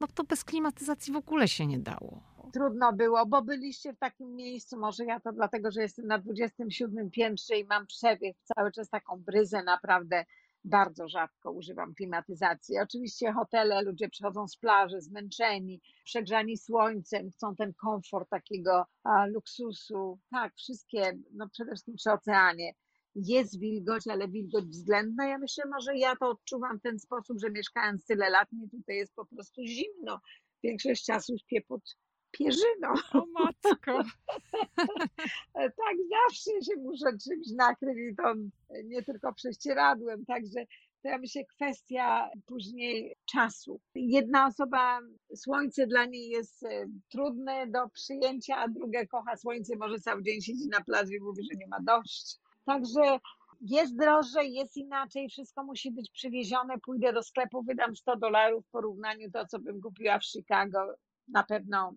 [0.00, 4.34] no to bez klimatyzacji w ogóle się nie dało trudno było, bo byliście w takim
[4.34, 8.88] miejscu, może ja to dlatego, że jestem na 27 piętrze i mam przebieg, cały czas
[8.88, 10.24] taką bryzę, naprawdę
[10.66, 12.78] bardzo rzadko używam klimatyzacji.
[12.78, 20.18] Oczywiście hotele, ludzie przychodzą z plaży zmęczeni, przegrzani słońcem, chcą ten komfort takiego a, luksusu.
[20.30, 22.72] Tak, wszystkie, no przede wszystkim przy oceanie.
[23.14, 25.26] Jest wilgoć, ale wilgoć względna.
[25.26, 28.96] Ja myślę, może ja to odczuwam w ten sposób, że mieszkając tyle lat, mnie tutaj
[28.96, 30.20] jest po prostu zimno.
[30.62, 31.82] Większość czasu śpię pod
[32.38, 32.88] pierzyną.
[33.12, 34.02] O matko.
[35.54, 38.34] tak, zawsze się muszę czymś nakryć i to
[38.84, 40.66] nie tylko prześcieradłem, także
[41.02, 43.80] to ja myślę kwestia później czasu.
[43.94, 45.00] Jedna osoba,
[45.34, 50.40] słońce dla niej jest e, trudne do przyjęcia, a druga kocha słońce, może cały dzień
[50.40, 52.36] siedzi na plaży i mówi, że nie ma dość.
[52.64, 53.18] Także
[53.60, 58.70] jest drożej, jest inaczej, wszystko musi być przywiezione, pójdę do sklepu, wydam 100 dolarów w
[58.70, 60.94] porównaniu to, co bym kupiła w Chicago.
[61.28, 61.94] Na pewno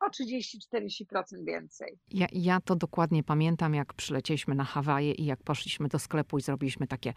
[0.00, 1.98] o 30-40% więcej.
[2.10, 6.42] Ja, ja to dokładnie pamiętam, jak przylecieliśmy na Hawaje i jak poszliśmy do sklepu i
[6.42, 7.12] zrobiliśmy takie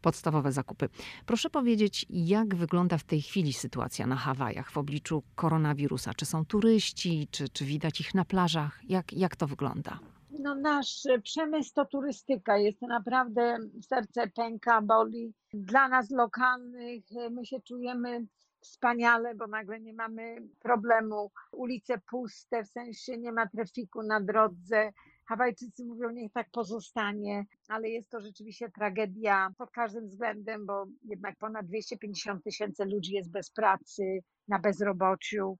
[0.00, 0.88] podstawowe zakupy.
[1.26, 6.14] Proszę powiedzieć, jak wygląda w tej chwili sytuacja na Hawajach w obliczu koronawirusa?
[6.14, 8.80] Czy są turyści, czy, czy widać ich na plażach?
[8.88, 9.98] Jak, jak to wygląda?
[10.38, 15.32] No nasz przemysł to turystyka, jest to naprawdę serce pęka, boli.
[15.54, 18.26] Dla nas lokalnych my się czujemy
[18.60, 21.30] wspaniale, bo nagle nie mamy problemu.
[21.52, 24.92] Ulice puste, w sensie nie ma trafiku na drodze.
[25.28, 31.36] Hawajczycy mówią, niech tak pozostanie, ale jest to rzeczywiście tragedia pod każdym względem, bo jednak
[31.38, 35.58] ponad 250 tysięcy ludzi jest bez pracy, na bezrobociu.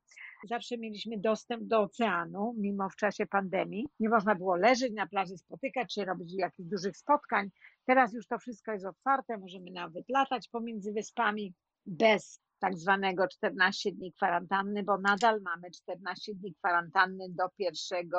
[0.48, 3.86] Zawsze mieliśmy dostęp do oceanu, mimo w czasie pandemii.
[4.00, 7.50] Nie można było leżeć na plaży, spotykać się, robić jakichś dużych spotkań.
[7.86, 11.54] Teraz już to wszystko jest otwarte, możemy nawet latać pomiędzy wyspami
[11.86, 18.10] bez tak zwanego 14 dni kwarantanny, bo nadal mamy 14 dni kwarantanny do 1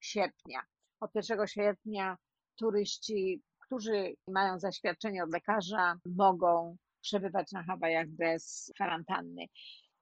[0.00, 0.60] sierpnia.
[1.00, 2.16] Od 1 sierpnia
[2.56, 9.46] turyści, którzy mają zaświadczenie od lekarza, mogą przebywać na Hawajach bez kwarantanny.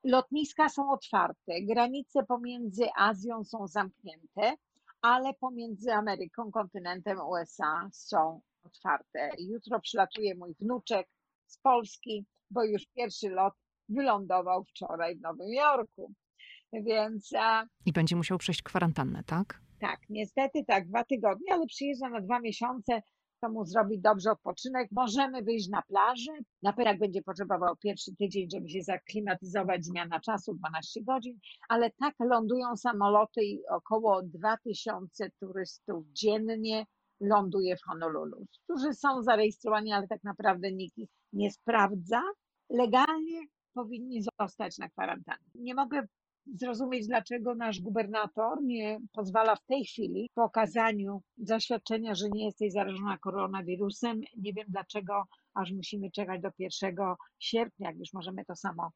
[0.04, 4.54] Lotniska są otwarte, granice pomiędzy Azją są zamknięte,
[5.02, 9.30] ale pomiędzy Ameryką, kontynentem USA są otwarte.
[9.38, 11.08] Jutro przylatuje mój wnuczek
[11.50, 13.54] z Polski, bo już pierwszy lot
[13.88, 16.12] wylądował wczoraj w Nowym Jorku.
[16.72, 17.30] Więc.
[17.86, 19.60] I będzie musiał przejść kwarantannę, tak?
[19.80, 23.02] Tak, niestety tak, dwa tygodnie, ale przyjeżdża na dwa miesiące,
[23.40, 24.88] to mu zrobi dobrze odpoczynek.
[24.92, 26.32] Możemy wyjść na plażę.
[26.62, 32.14] Na pewno będzie potrzebował pierwszy tydzień, żeby się zaklimatyzować, zmiana czasu 12 godzin, ale tak
[32.20, 36.86] lądują samoloty i około 2000 turystów dziennie
[37.20, 42.22] ląduje w Honolulu, którzy są zarejestrowani, ale tak naprawdę nikt ich nie sprawdza.
[42.70, 43.40] Legalnie
[43.74, 45.50] powinni zostać na kwarantannie.
[45.54, 46.06] Nie mogę
[46.46, 52.72] zrozumieć, dlaczego nasz gubernator nie pozwala w tej chwili po okazaniu zaświadczenia, że nie jesteś
[52.72, 54.20] zarażona koronawirusem.
[54.36, 56.96] Nie wiem dlaczego aż musimy czekać do 1
[57.38, 58.90] sierpnia, jak już możemy to samo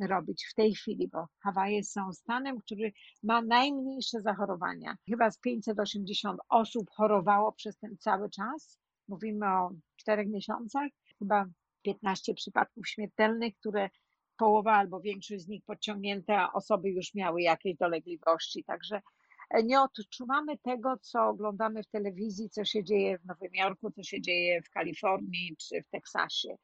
[0.00, 4.96] robić w tej chwili, bo Hawaje są stanem, który ma najmniejsze zachorowania.
[5.08, 8.78] Chyba z 580 osób chorowało przez ten cały czas.
[9.08, 10.88] Mówimy o czterech miesiącach.
[11.18, 11.46] Chyba
[11.86, 13.90] 15 przypadków śmiertelnych, które
[14.36, 18.64] połowa albo większość z nich podciągnięte, a osoby już miały jakieś dolegliwości.
[18.64, 19.02] Także
[19.50, 24.02] e, nie odczuwamy tego, co oglądamy w telewizji, co się dzieje w Nowym Jorku, co
[24.02, 26.56] się dzieje w Kalifornii czy w Teksasie.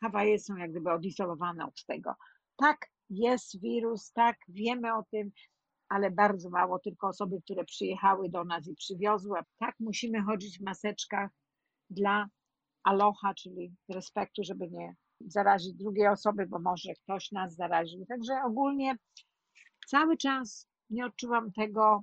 [0.00, 2.14] Hawaje są jak gdyby odizolowane od tego.
[2.56, 5.30] Tak, jest wirus, tak, wiemy o tym,
[5.88, 9.38] ale bardzo mało tylko osoby, które przyjechały do nas i przywiozły.
[9.58, 11.30] Tak, musimy chodzić w maseczkach
[11.90, 12.28] dla
[12.84, 18.06] aloha, czyli respektu, żeby nie zarazić drugiej osoby, bo może ktoś nas zaraził.
[18.06, 18.96] Także ogólnie
[19.86, 22.02] cały czas nie odczuwam tego,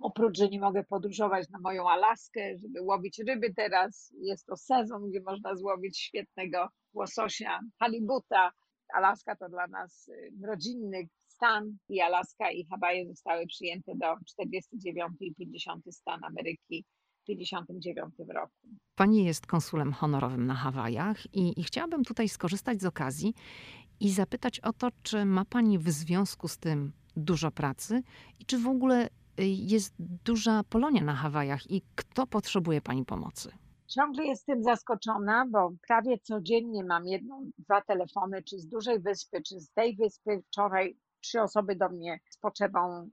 [0.00, 4.12] oprócz, że nie mogę podróżować na moją Alaskę, żeby łowić ryby teraz.
[4.18, 8.52] Jest to sezon, gdzie można złowić świetnego łososia, halibuta.
[8.94, 15.12] Alaska to dla nas y, rodzinny stan i Alaska i Hawaje zostały przyjęte do 49
[15.20, 16.84] i 50 stan Ameryki
[17.26, 18.52] 1959 roku.
[18.94, 23.34] Pani jest konsulem honorowym na Hawajach i, i chciałabym tutaj skorzystać z okazji
[24.00, 28.02] i zapytać o to, czy ma Pani w związku z tym dużo pracy
[28.38, 33.52] i czy w ogóle y, jest duża Polonia na Hawajach i kto potrzebuje Pani pomocy?
[33.86, 39.60] Ciągle jestem zaskoczona, bo prawie codziennie mam jedną, dwa telefony, czy z dużej wyspy, czy
[39.60, 40.42] z tej wyspy.
[40.46, 43.10] Wczoraj trzy osoby do mnie z potrzebą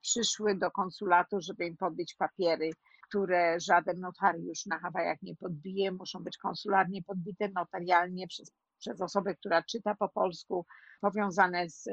[0.00, 2.70] przyszły do konsulatu, żeby im podbić papiery
[3.08, 9.34] które żaden notariusz na Hawajach nie podbije, muszą być konsularnie podbite notarialnie przez, przez osobę,
[9.34, 10.66] która czyta po polsku,
[11.00, 11.84] powiązane z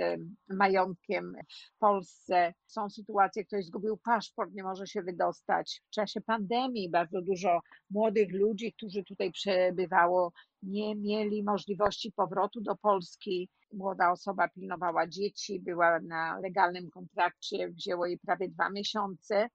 [0.50, 1.36] majątkiem
[1.76, 2.54] w Polsce.
[2.68, 5.82] Są sytuacje, ktoś zgubił paszport, nie może się wydostać.
[5.88, 10.32] W czasie pandemii bardzo dużo młodych ludzi, którzy tutaj przebywało,
[10.64, 13.50] nie mieli możliwości powrotu do Polski.
[13.74, 19.50] Młoda osoba pilnowała dzieci, była na legalnym kontrakcie, wzięło jej prawie dwa miesiące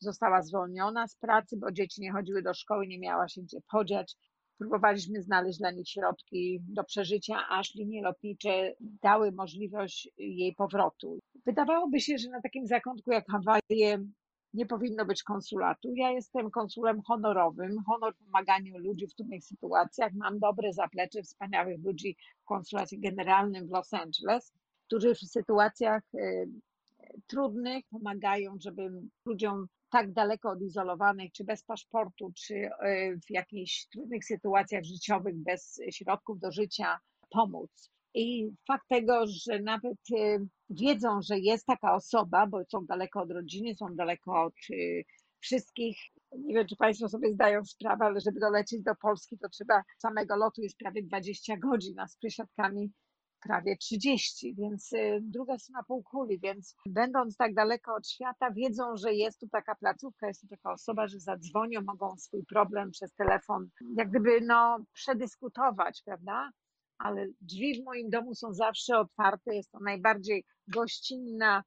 [0.00, 4.16] została zwolniona z pracy, bo dzieci nie chodziły do szkoły, nie miała się gdzie podziać.
[4.58, 11.18] Próbowaliśmy znaleźć dla nich środki do przeżycia, aż linie lotnicze dały możliwość jej powrotu.
[11.46, 13.98] Wydawałoby się, że na takim zakątku jak Hawaje
[14.54, 15.92] nie powinno być konsulatu.
[15.94, 20.12] Ja jestem konsulem honorowym, honor pomaganiu ludzi w trudnych sytuacjach.
[20.14, 24.52] Mam dobre zaplecze wspaniałych ludzi w konsulacie generalnym w Los Angeles,
[24.86, 26.48] którzy w sytuacjach y,
[27.26, 28.90] trudnych pomagają, żeby
[29.26, 32.70] ludziom tak daleko odizolowanych, czy bez paszportu, czy e,
[33.16, 36.98] w jakichś trudnych sytuacjach życiowych, bez środków do życia,
[37.30, 37.90] pomóc.
[38.14, 40.38] I fakt tego, że nawet e,
[40.70, 44.74] wiedzą, że jest taka osoba, bo są daleko od rodziny, są daleko od e,
[45.40, 45.98] wszystkich.
[46.38, 50.36] Nie wiem, czy Państwo sobie zdają sprawę, ale żeby dolecieć do Polski, to trzeba samego
[50.36, 52.92] lotu jest prawie 20 godzin, a z przesiadkami
[53.46, 59.14] prawie 30, więc y, druga strona półkuli, więc będąc tak daleko od świata, wiedzą, że
[59.14, 63.68] jest tu taka placówka, jest tu taka osoba, że zadzwonią, mogą swój problem przez telefon
[63.96, 66.50] jak gdyby no przedyskutować, prawda?
[66.98, 71.62] Ale drzwi w moim domu są zawsze otwarte, jest to najbardziej gościnna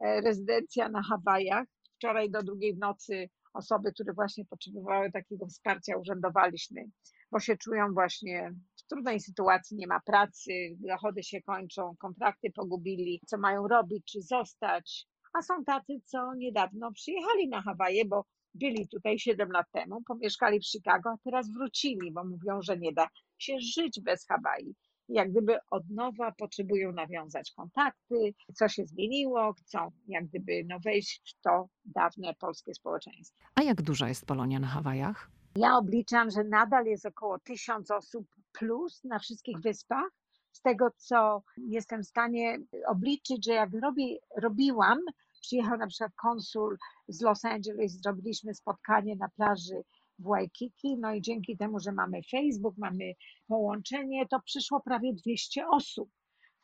[0.00, 1.66] e, rezydencja na Hawajach.
[1.96, 6.84] Wczoraj do drugiej w nocy osoby, które właśnie potrzebowały takiego wsparcia, urzędowaliśmy,
[7.30, 8.52] bo się czują właśnie
[8.92, 15.06] trudnej sytuacji, nie ma pracy, dochody się kończą, kontrakty pogubili, co mają robić, czy zostać.
[15.38, 18.24] A są tacy, co niedawno przyjechali na Hawaje, bo
[18.54, 22.92] byli tutaj 7 lat temu, pomieszkali w Chicago, a teraz wrócili, bo mówią, że nie
[22.92, 24.74] da się żyć bez Hawai.
[25.08, 31.36] Jak gdyby od nowa potrzebują nawiązać kontakty, co się zmieniło, chcą jak gdyby no wejść
[31.38, 33.44] w to dawne polskie społeczeństwo.
[33.54, 35.41] A jak duża jest Polonia na Hawajach?
[35.56, 40.10] Ja obliczam, że nadal jest około tysiąc osób plus na wszystkich wyspach.
[40.52, 44.98] Z tego, co jestem w stanie obliczyć, że jak robi, robiłam,
[45.40, 46.76] przyjechał na przykład konsul
[47.08, 49.82] z Los Angeles, zrobiliśmy spotkanie na plaży
[50.18, 53.12] w Waikiki, no i dzięki temu, że mamy Facebook, mamy
[53.46, 56.10] połączenie, to przyszło prawie 200 osób.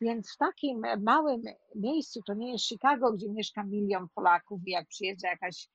[0.01, 1.41] Więc w takim małym
[1.75, 5.69] miejscu, to nie jest Chicago, gdzie mieszka milion Polaków i jak przyjeżdża jakaś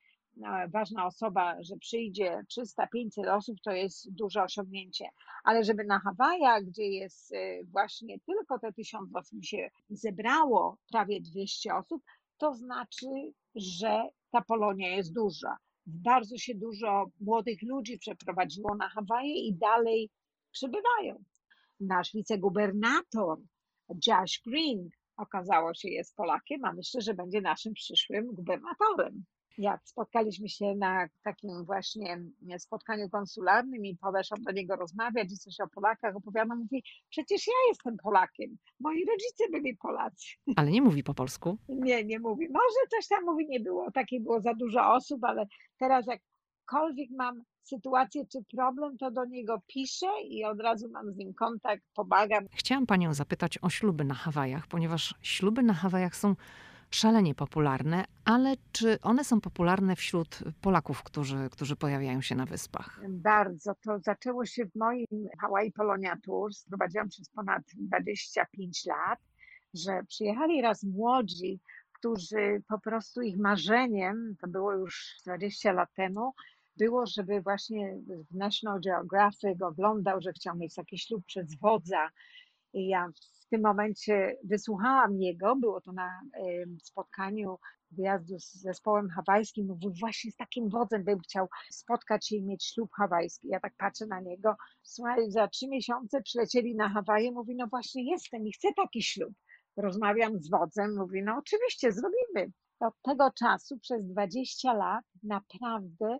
[0.67, 5.05] ważna osoba, że przyjdzie 300-500 osób, to jest duże osiągnięcie.
[5.43, 11.21] Ale żeby na Hawajach, gdzie jest y, właśnie tylko te 1000 osób się zebrało, prawie
[11.21, 12.03] 200 osób,
[12.37, 13.07] to znaczy,
[13.55, 15.57] że ta Polonia jest duża.
[15.85, 20.09] Bardzo się dużo młodych ludzi przeprowadziło na Hawaje i dalej
[20.51, 21.23] przybywają.
[21.79, 23.37] Nasz wicegubernator
[24.07, 29.25] Josh Green Okazało się, jest Polakiem, a myślę, że będzie naszym przyszłym gubernatorem.
[29.57, 32.21] Jak spotkaliśmy się na takim właśnie
[32.57, 37.53] spotkaniu konsularnym i podeszłam do niego rozmawiać i coś o Polakach opowiadam, mówi, przecież ja
[37.69, 40.25] jestem Polakiem, moi rodzice byli Polacy.
[40.57, 41.57] Ale nie mówi po polsku?
[41.69, 42.47] Nie, nie mówi.
[42.47, 43.91] Może coś tam mówi, nie było.
[43.91, 45.45] Takich było za dużo osób, ale
[45.79, 51.17] teraz jakkolwiek mam sytuację czy problem, to do niego piszę i od razu mam z
[51.17, 52.47] nim kontakt, pomagam.
[52.51, 56.35] Chciałam panią zapytać o śluby na Hawajach, ponieważ śluby na Hawajach są
[56.91, 63.01] szalenie popularne, ale czy one są popularne wśród Polaków, którzy, którzy pojawiają się na wyspach?
[63.09, 63.75] Bardzo.
[63.75, 65.05] To zaczęło się w moim
[65.41, 66.65] Hawaii Polonia Tours.
[66.65, 69.19] Prowadziłam przez ponad 25 lat,
[69.73, 71.59] że przyjechali raz młodzi,
[71.99, 76.33] którzy po prostu ich marzeniem, to było już 20 lat temu,
[76.77, 77.97] było, żeby właśnie
[78.31, 82.09] w National Geographic oglądał, że chciał mieć taki ślub przez wodza.
[82.73, 83.09] I ja
[83.45, 86.21] w tym momencie wysłuchałam jego, było to na
[86.83, 87.57] spotkaniu
[87.91, 92.65] wyjazdu z zespołem hawajskim, mówił właśnie z takim wodzem bym chciał spotkać się i mieć
[92.65, 93.47] ślub hawajski.
[93.47, 98.11] Ja tak patrzę na niego, słuchaj, za trzy miesiące przylecieli na Hawaje, mówi, no właśnie
[98.11, 99.33] jestem i chcę taki ślub.
[99.77, 102.51] Rozmawiam z wodzem, mówi, no oczywiście zrobimy.
[102.79, 106.17] Od tego czasu przez 20 lat naprawdę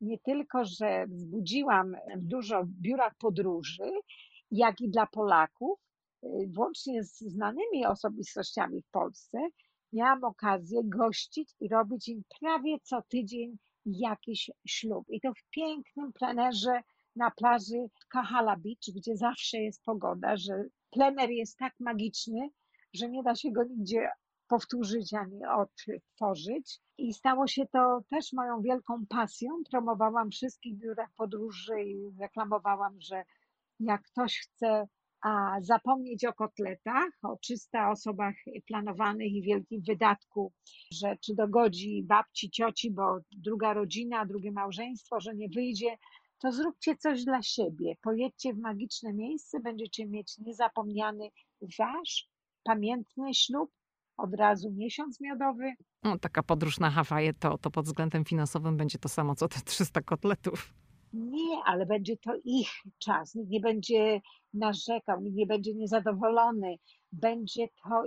[0.00, 3.90] nie tylko, że wzbudziłam dużo w biurach podróży,
[4.50, 5.80] jak i dla Polaków,
[6.46, 9.38] włącznie z znanymi osobistościami w Polsce,
[9.92, 15.06] miałam okazję gościć i robić im prawie co tydzień jakiś ślub.
[15.08, 16.80] I to w pięknym plenerze
[17.16, 22.48] na plaży Kahala Beach, gdzie zawsze jest pogoda, że plener jest tak magiczny,
[22.94, 24.08] że nie da się go nigdzie
[24.48, 26.80] powtórzyć ani odtworzyć.
[26.98, 29.48] I stało się to też moją wielką pasją.
[29.70, 33.24] Promowałam wszystkich biurach podróży i reklamowałam, że
[33.80, 34.88] jak ktoś chce
[35.26, 38.34] a zapomnieć o kotletach, o 300 osobach
[38.66, 40.52] planowanych i wielkim wydatku,
[40.92, 45.96] że czy dogodzi babci, cioci, bo druga rodzina, drugie małżeństwo, że nie wyjdzie,
[46.38, 47.94] to zróbcie coś dla siebie.
[48.02, 51.28] Pojedźcie w magiczne miejsce, będziecie mieć niezapomniany
[51.78, 52.28] wasz
[52.64, 53.70] pamiętny ślub,
[54.16, 55.72] od razu miesiąc miodowy.
[56.02, 59.60] No, taka podróż na Hawaje to, to pod względem finansowym będzie to samo co te
[59.60, 60.74] 300 kotletów.
[61.12, 63.34] Nie, ale będzie to ich czas.
[63.34, 64.20] Nikt nie będzie
[64.54, 66.76] narzekał, nikt nie będzie niezadowolony.
[67.12, 68.02] Będzie to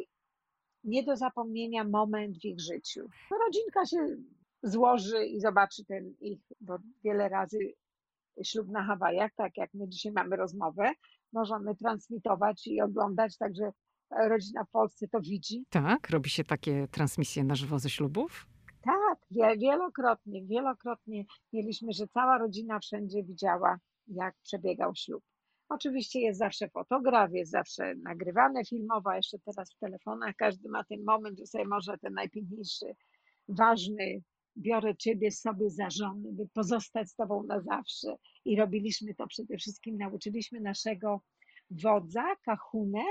[0.84, 3.10] nie do zapomnienia moment w ich życiu.
[3.46, 3.98] Rodzinka się
[4.64, 7.58] złoży i zobaczy ten ich, bo wiele razy
[8.44, 10.92] ślub na Hawajach, tak jak my dzisiaj mamy rozmowę,
[11.34, 13.72] możemy transmitować i oglądać, także
[14.30, 15.66] rodzina w Polsce to widzi.
[15.70, 18.48] Tak, robi się takie transmisje na żywo ze ślubów?
[19.10, 25.24] Tak, wielokrotnie, wielokrotnie mieliśmy, że cała rodzina wszędzie widziała, jak przebiegał ślub.
[25.70, 31.04] Oczywiście jest zawsze fotograf, jest zawsze nagrywane filmowo, jeszcze teraz w telefonach każdy ma ten
[31.04, 32.86] moment, że sobie może ten najpiękniejszy,
[33.48, 34.22] ważny,
[34.58, 38.16] biorę ciebie sobie za żonę, by pozostać z tobą na zawsze.
[38.46, 41.22] I robiliśmy to przede wszystkim, nauczyliśmy naszego
[41.72, 43.04] wodza, kahunę,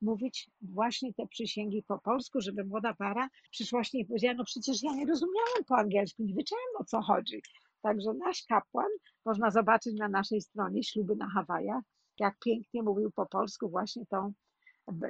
[0.00, 4.94] mówić właśnie te przysięgi po polsku, żeby młoda para przyszła nie powiedziała, no przecież ja
[4.94, 7.42] nie rozumiałam po angielsku, nie wiedziałam o co chodzi.
[7.82, 8.90] Także nasz kapłan,
[9.24, 11.82] można zobaczyć na naszej stronie śluby na Hawajach,
[12.18, 14.32] jak pięknie mówił po polsku właśnie tą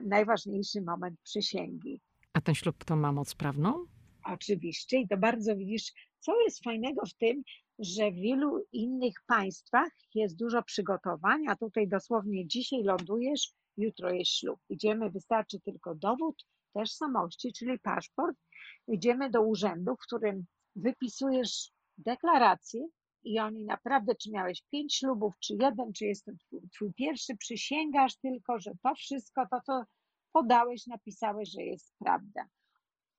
[0.03, 2.01] najważniejszy moment przysięgi.
[2.32, 3.87] A ten ślub to ma moc prawną?
[4.24, 7.43] Oczywiście i to bardzo widzisz, co jest fajnego w tym,
[7.78, 14.31] że w wielu innych państwach jest dużo przygotowań, a tutaj dosłownie dzisiaj lądujesz jutro jest
[14.31, 14.61] ślub.
[14.68, 18.37] Idziemy, wystarczy tylko dowód tożsamości, czyli paszport.
[18.89, 20.47] Idziemy do urzędu, w którym
[20.77, 22.87] wypisujesz deklarację
[23.24, 27.37] i oni naprawdę, czy miałeś pięć ślubów, czy jeden, czy jest to twój, twój pierwszy,
[27.37, 29.85] przysięgasz tylko, że to wszystko, to co
[30.33, 32.47] podałeś, napisałeś, że jest prawda.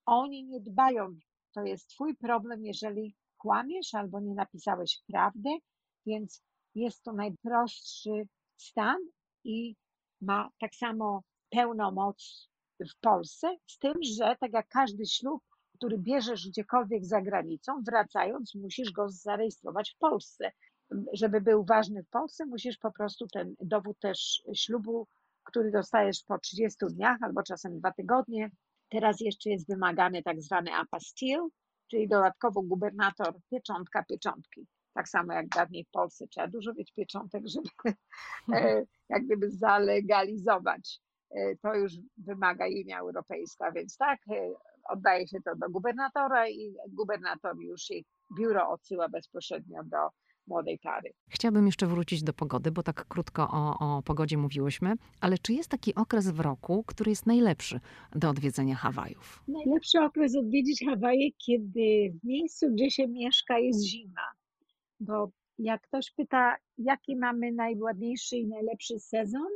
[0.06, 1.16] Oni nie dbają,
[1.54, 5.50] to jest twój problem, jeżeli kłamiesz albo nie napisałeś prawdy,
[6.06, 6.44] więc
[6.76, 8.28] jest to najprostszy
[8.58, 8.98] stan
[9.44, 9.76] i
[10.22, 12.50] ma tak samo pełną moc
[12.80, 15.44] w Polsce, z tym, że tak jak każdy ślub,
[15.78, 20.52] który bierzesz gdziekolwiek za granicą, wracając, musisz go zarejestrować w Polsce.
[21.14, 25.08] Żeby był ważny w Polsce, musisz po prostu ten dowód też ślubu,
[25.44, 28.52] który dostajesz po 30 dniach albo czasem dwa tygodnie.
[28.90, 31.48] Teraz jeszcze jest wymagany tak zwany apostille,
[31.88, 37.44] czyli dodatkowo gubernator pieczątka pieczątki tak samo jak dawniej w Polsce trzeba dużo mieć pieczątek,
[37.54, 37.96] żeby
[38.54, 41.00] e, jak gdyby zalegalizować.
[41.32, 44.54] E, to już wymaga Unia Europejska, więc tak, e,
[44.90, 48.06] oddaje się to do gubernatora i gubernator już ich
[48.38, 49.98] biuro odsyła bezpośrednio do
[50.48, 51.14] młodej pary.
[51.30, 55.70] Chciałabym jeszcze wrócić do pogody, bo tak krótko o, o pogodzie mówiłyśmy, ale czy jest
[55.70, 57.80] taki okres w roku, który jest najlepszy
[58.16, 59.44] do odwiedzenia Hawajów?
[59.48, 64.37] Najlepszy okres odwiedzić Hawaje, kiedy w miejscu, gdzie się mieszka, jest zima.
[65.00, 69.48] Bo jak ktoś pyta, jaki mamy najładniejszy i najlepszy sezon,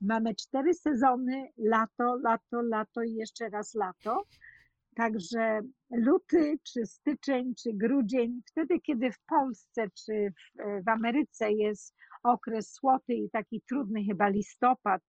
[0.00, 4.22] mamy cztery sezony: lato, lato, lato i jeszcze raz lato.
[4.96, 5.60] Także
[5.90, 12.72] luty, czy styczeń, czy grudzień, wtedy, kiedy w Polsce czy w, w Ameryce jest okres
[12.72, 15.02] słoty i taki trudny, chyba listopad,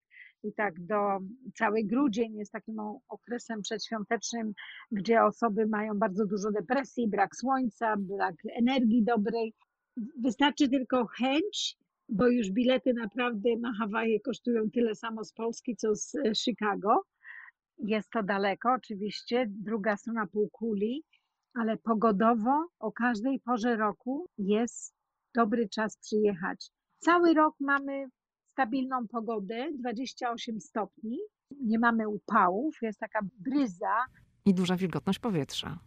[0.44, 1.20] i tak do
[1.56, 2.80] cały grudzień jest takim
[3.10, 4.54] okresem przedświątecznym,
[4.92, 9.54] gdzie osoby mają bardzo dużo depresji, brak słońca, brak energii dobrej.
[10.24, 11.78] Wystarczy tylko chęć,
[12.10, 16.14] bo już bilety naprawdę na Hawaje kosztują tyle samo z Polski, co z
[16.44, 17.02] Chicago
[17.78, 21.04] jest to daleko, oczywiście, druga strona półkuli,
[21.54, 24.96] ale pogodowo o każdej porze roku jest
[25.36, 26.70] dobry czas przyjechać.
[27.00, 28.06] Cały rok mamy
[28.52, 31.18] stabilną pogodę, 28 stopni,
[31.62, 33.96] nie mamy upałów, jest taka bryza.
[34.46, 35.80] I duża wilgotność powietrza.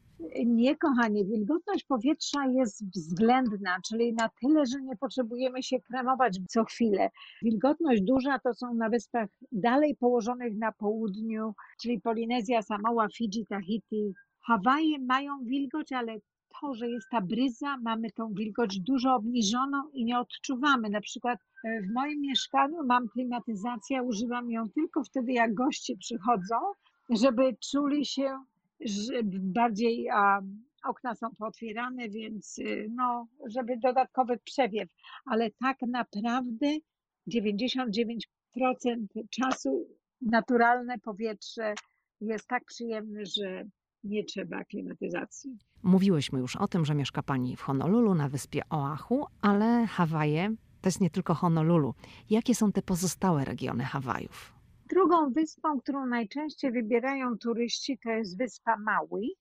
[0.47, 6.65] Nie, kochanie, wilgotność powietrza jest względna, czyli na tyle, że nie potrzebujemy się kremować co
[6.65, 7.11] chwilę.
[7.43, 14.13] Wilgotność duża to są na wyspach dalej położonych na południu, czyli Polinezja, Samoa, Fidżi, Tahiti.
[14.47, 16.19] Hawaje mają wilgoć, ale
[16.61, 20.91] to, że jest ta bryza, mamy tą wilgoć dużo obniżoną i nie odczuwamy.
[20.91, 26.57] Na przykład e, w moim mieszkaniu mam klimatyzację, używam ją tylko wtedy, jak goście przychodzą,
[27.11, 28.39] żeby czuli się
[29.41, 30.41] bardziej a,
[30.85, 34.89] okna są pootwierane, więc y, no, żeby dodatkowy przewiew,
[35.27, 36.67] ale tak naprawdę
[37.35, 38.19] 99%
[39.31, 39.87] czasu
[40.21, 41.75] naturalne powietrze
[42.21, 43.65] jest tak przyjemne, że
[44.05, 45.59] nie trzeba klimatyzacji.
[45.83, 50.89] Mówiłyśmy już o tym, że mieszka Pani w Honolulu na wyspie Oahu, ale Hawaje to
[50.89, 51.95] jest nie tylko Honolulu.
[52.31, 54.54] Jakie są te pozostałe regiony Hawajów?
[54.91, 59.37] Drugą wyspą, którą najczęściej wybierają turyści, to jest wyspa Maui,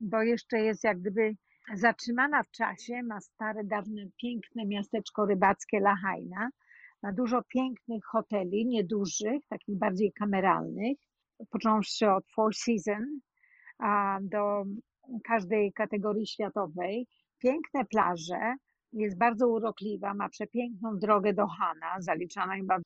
[0.00, 1.36] bo jeszcze jest jak gdyby
[1.74, 6.48] zatrzymana w czasie, ma stare, dawne, piękne miasteczko rybackie Lahaina,
[7.02, 10.98] ma dużo pięknych hoteli, niedużych, takich bardziej kameralnych,
[11.50, 13.08] począwszy od Four Seasons
[14.20, 14.64] do
[15.24, 17.06] każdej kategorii światowej.
[17.38, 18.54] Piękne plaże,
[18.92, 22.78] jest bardzo urokliwa, ma przepiękną drogę do Hana, zaliczana chyba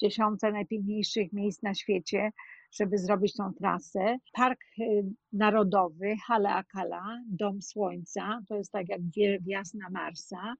[0.00, 2.30] dziesiątce najpiękniejszych miejsc na świecie,
[2.72, 4.16] żeby zrobić tą trasę.
[4.32, 9.00] Park y, Narodowy Haleakala, Dom Słońca, to jest tak jak
[9.40, 10.54] wjazd na Marsa.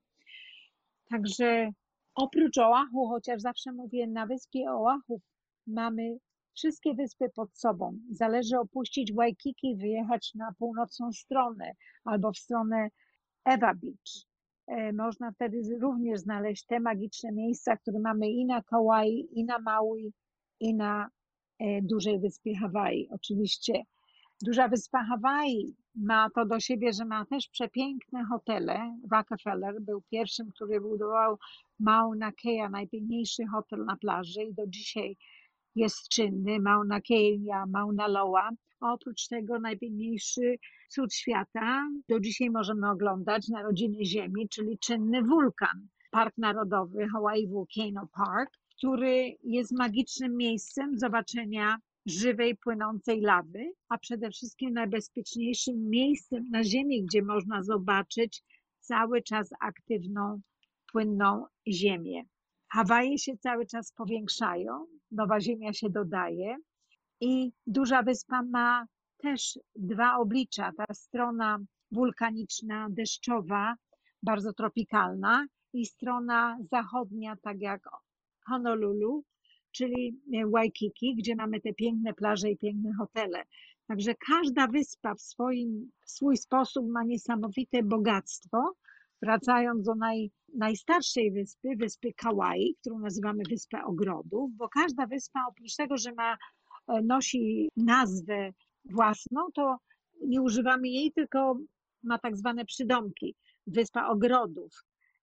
[1.11, 1.71] Także
[2.15, 5.21] oprócz Oahu, chociaż zawsze mówię, na wyspie Oahu
[5.67, 6.19] mamy
[6.55, 7.99] wszystkie wyspy pod sobą.
[8.11, 11.73] Zależy opuścić Waikiki, wyjechać na północną stronę
[12.05, 12.89] albo w stronę
[13.45, 14.30] Eva Beach.
[14.71, 19.59] E, można wtedy również znaleźć te magiczne miejsca, które mamy i na Kauai, i na
[19.59, 20.13] Maui,
[20.61, 21.11] i na
[21.59, 23.09] e, dużej wyspie Hawaii.
[23.11, 23.83] Oczywiście
[24.43, 28.97] duża wyspa Hawaii ma to do siebie, że ma też przepiękne hotele.
[29.13, 31.39] Rockefeller był pierwszym, który budował
[31.81, 35.17] Mauna Kea, najpiękniejszy hotel na plaży i do dzisiaj
[35.81, 36.61] jest czynny.
[36.61, 38.51] Mauna Kea, Mauna Loa.
[38.81, 40.57] A oprócz tego najpiękniejszy
[40.89, 45.89] cud świata do dzisiaj możemy oglądać Narodziny Ziemi, czyli czynny wulkan.
[46.11, 51.77] Park Narodowy Hawaii Volcano Park, który jest magicznym miejscem zobaczenia
[52.07, 58.43] żywej, płynącej lawy, a przede wszystkim najbezpieczniejszym miejscem na Ziemi, gdzie można zobaczyć
[58.79, 60.41] cały czas aktywną,
[60.93, 62.25] płynną Ziemię.
[62.73, 66.57] Hawaje się cały czas powiększają, nowa Ziemia się dodaje
[67.21, 68.87] i duża wyspa ma
[69.23, 70.73] też dwa oblicza.
[70.77, 71.59] Ta strona
[71.93, 73.75] wulkaniczna, deszczowa,
[74.23, 77.83] bardzo tropikalna i strona zachodnia, tak jak
[78.47, 79.25] Honolulu,
[79.73, 80.21] czyli
[80.53, 83.45] Waikiki, gdzie mamy te piękne plaże i piękne hotele.
[83.87, 88.73] Także każda wyspa w swoim, w swój sposób ma niesamowite bogactwo.
[89.23, 95.77] Wracając do naj, najstarszej wyspy, wyspy Kauai, którą nazywamy Wyspę Ogrodów, bo każda wyspa oprócz
[95.77, 96.37] tego, że ma,
[96.89, 98.53] e, nosi nazwę
[98.85, 99.77] własną, to
[100.27, 101.59] nie używamy jej, tylko
[102.03, 103.35] ma tak zwane przydomki.
[103.67, 104.73] Wyspa Ogrodów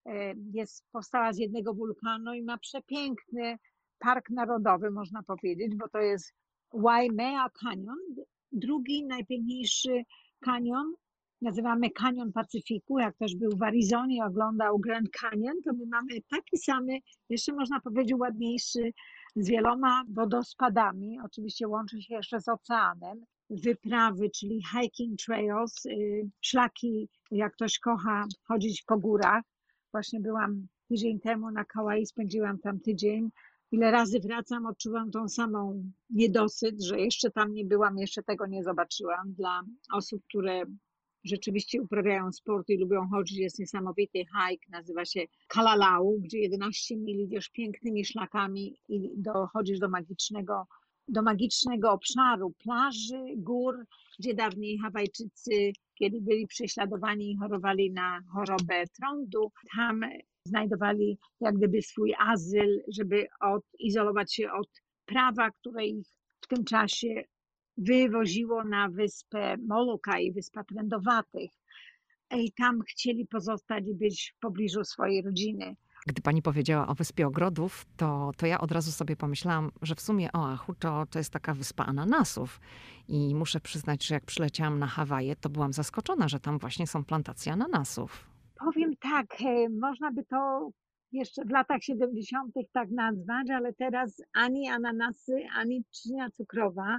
[0.06, 3.58] e, jest, powstała z jednego wulkanu i ma przepiękny
[4.00, 6.34] park narodowy, można powiedzieć, bo to jest
[6.74, 7.98] Waimea Canyon,
[8.52, 10.04] drugi najpiękniejszy
[10.40, 10.94] kanion.
[11.42, 13.00] Nazywamy Kanion Pacyfiku.
[13.00, 17.54] Jak ktoś był w Arizonie i oglądał Grand Canyon, to my mamy taki samy, jeszcze
[17.54, 18.94] można powiedzieć ładniejszy,
[19.36, 21.20] z wieloma wodospadami.
[21.26, 28.26] Oczywiście łączy się jeszcze z oceanem wyprawy, czyli hiking trails, y, szlaki, jak ktoś kocha
[28.48, 29.44] chodzić po górach,
[29.92, 33.30] Właśnie byłam tydzień temu na Kauai, spędziłam tam tydzień.
[33.72, 38.64] Ile razy wracam, odczuwam tą samą niedosyt, że jeszcze tam nie byłam, jeszcze tego nie
[38.64, 39.34] zobaczyłam.
[39.34, 39.62] Dla
[39.94, 40.64] osób, które
[41.28, 47.20] rzeczywiście uprawiają sport i lubią chodzić, jest niesamowity hike, nazywa się Kalalau, gdzie 11 mil
[47.20, 50.68] idziesz pięknymi szlakami i dochodzisz do magicznego,
[51.08, 53.86] do magicznego obszaru plaży, gór,
[54.20, 60.02] gdzie dawniej Hawajczycy, kiedy byli prześladowani i chorowali na chorobę trądu, tam
[60.46, 64.68] znajdowali jak gdyby swój azyl, żeby odizolować się od
[65.06, 66.08] prawa, które ich
[66.42, 67.24] w tym czasie
[67.78, 71.52] wywoziło na wyspę Molokai, wyspa trędowatych.
[72.36, 75.76] I tam chcieli pozostać i być w pobliżu swojej rodziny.
[76.08, 80.02] Gdy pani powiedziała o Wyspie Ogrodów, to, to ja od razu sobie pomyślałam, że w
[80.02, 82.60] sumie Oahu to, to jest taka wyspa ananasów.
[83.08, 87.06] I muszę przyznać, że jak przyleciałam na Hawaje, to byłam zaskoczona, że tam właśnie są
[87.06, 88.30] plantacje ananasów.
[88.60, 90.70] Powiem tak, e, można by to
[91.12, 92.54] jeszcze w latach 70.
[92.72, 96.98] tak nazwać, ale teraz ani ananasy, ani trzcina cukrowa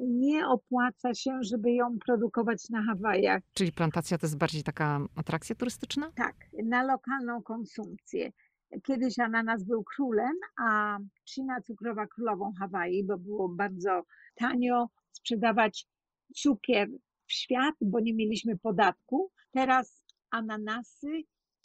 [0.00, 3.42] nie opłaca się, żeby ją produkować na Hawajach.
[3.54, 6.12] Czyli plantacja to jest bardziej taka atrakcja turystyczna?
[6.14, 8.32] Tak, na lokalną konsumpcję.
[8.82, 14.02] Kiedyś ananas był królem, a trzcina cukrowa królową Hawaii, bo było bardzo
[14.34, 15.86] tanio sprzedawać
[16.34, 16.88] cukier
[17.26, 19.30] w świat, bo nie mieliśmy podatku.
[19.50, 21.22] Teraz ananasy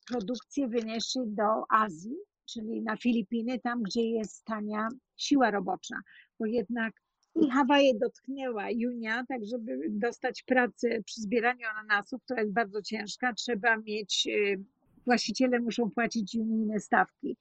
[0.08, 2.16] produkcję wynieśli do Azji,
[2.46, 5.96] czyli na Filipiny, tam gdzie jest tania siła robocza,
[6.40, 6.94] bo jednak
[7.42, 13.34] i Hawaje dotknęła Junia, tak żeby dostać pracę przy zbieraniu ananasów, to jest bardzo ciężka,
[13.34, 14.64] trzeba mieć, y,
[15.06, 17.38] właściciele muszą płacić unijne stawki.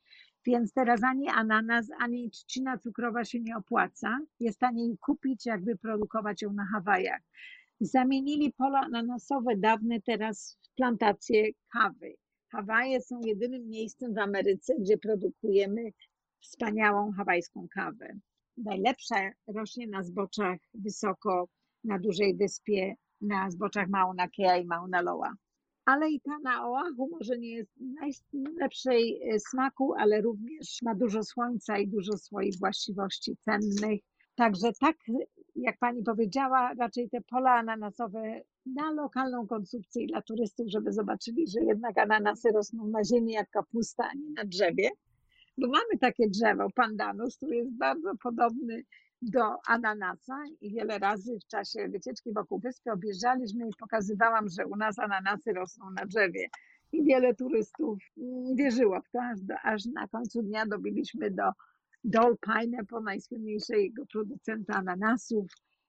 [0.46, 4.18] Więc teraz ani ananas, ani trzcina cukrowa się nie opłaca.
[4.40, 7.22] Jest taniej kupić, jakby produkować ją na Hawajach.
[7.80, 12.14] Zamienili pola ananasowe dawne teraz w plantacje kawy.
[12.48, 15.82] Hawaje są jedynym miejscem w Ameryce, gdzie produkujemy
[16.40, 18.18] wspaniałą hawajską kawę
[18.56, 21.48] najlepsza rośnie na zboczach wysoko,
[21.84, 25.32] na dużej wyspie, na zboczach Mauna Kea i Mauna Loa.
[25.84, 27.72] Ale i ta na Oahu może nie jest
[28.32, 34.00] najlepszej e, smaku, ale również ma dużo słońca i dużo swoich właściwości cennych.
[34.34, 34.96] Także tak,
[35.56, 41.64] jak pani powiedziała, raczej te pola ananasowe na lokalną konsumpcję dla turystów, żeby zobaczyli, że
[41.64, 44.90] jednak ananasy rosną na ziemi jak kapusta, a nie na drzewie
[45.58, 48.82] bo mamy takie drzewo, pandanus, który jest bardzo podobny
[49.22, 54.76] do ananasa i wiele razy w czasie wycieczki wokół wyspy objeżdżaliśmy i pokazywałam, że u
[54.76, 56.48] nas ananasy rosną na drzewie.
[56.92, 57.98] I wiele turystów
[58.54, 61.42] wierzyło w to, aż, do, aż na końcu dnia dobiliśmy do
[62.04, 65.46] Dole Pineapple, najsłynniejszego producenta ananasów,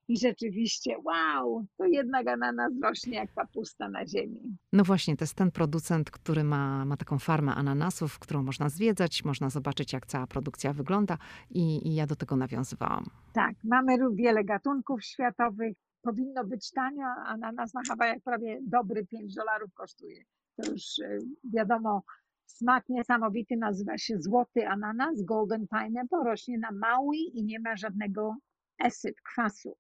[0.08, 4.58] i rzeczywiście, wow, to jednak ananas rośnie jak kapusta na ziemi.
[4.74, 9.26] No właśnie, to jest ten producent, który ma, ma taką farmę ananasów, którą można zwiedzać,
[9.26, 11.18] można zobaczyć, jak cała produkcja wygląda
[11.50, 13.06] i, i ja do tego nawiązywałam.
[13.34, 15.78] Tak, mamy wiele gatunków światowych.
[16.02, 20.24] Powinno być tanio, ananas na Hawajach prawie dobry 5 dolarów kosztuje.
[20.56, 21.18] To już e,
[21.54, 22.04] wiadomo,
[22.46, 28.36] smak niesamowity nazywa się złoty ananas, golden pineapple, rośnie na Maui i nie ma żadnego
[28.80, 29.78] acid, kwasu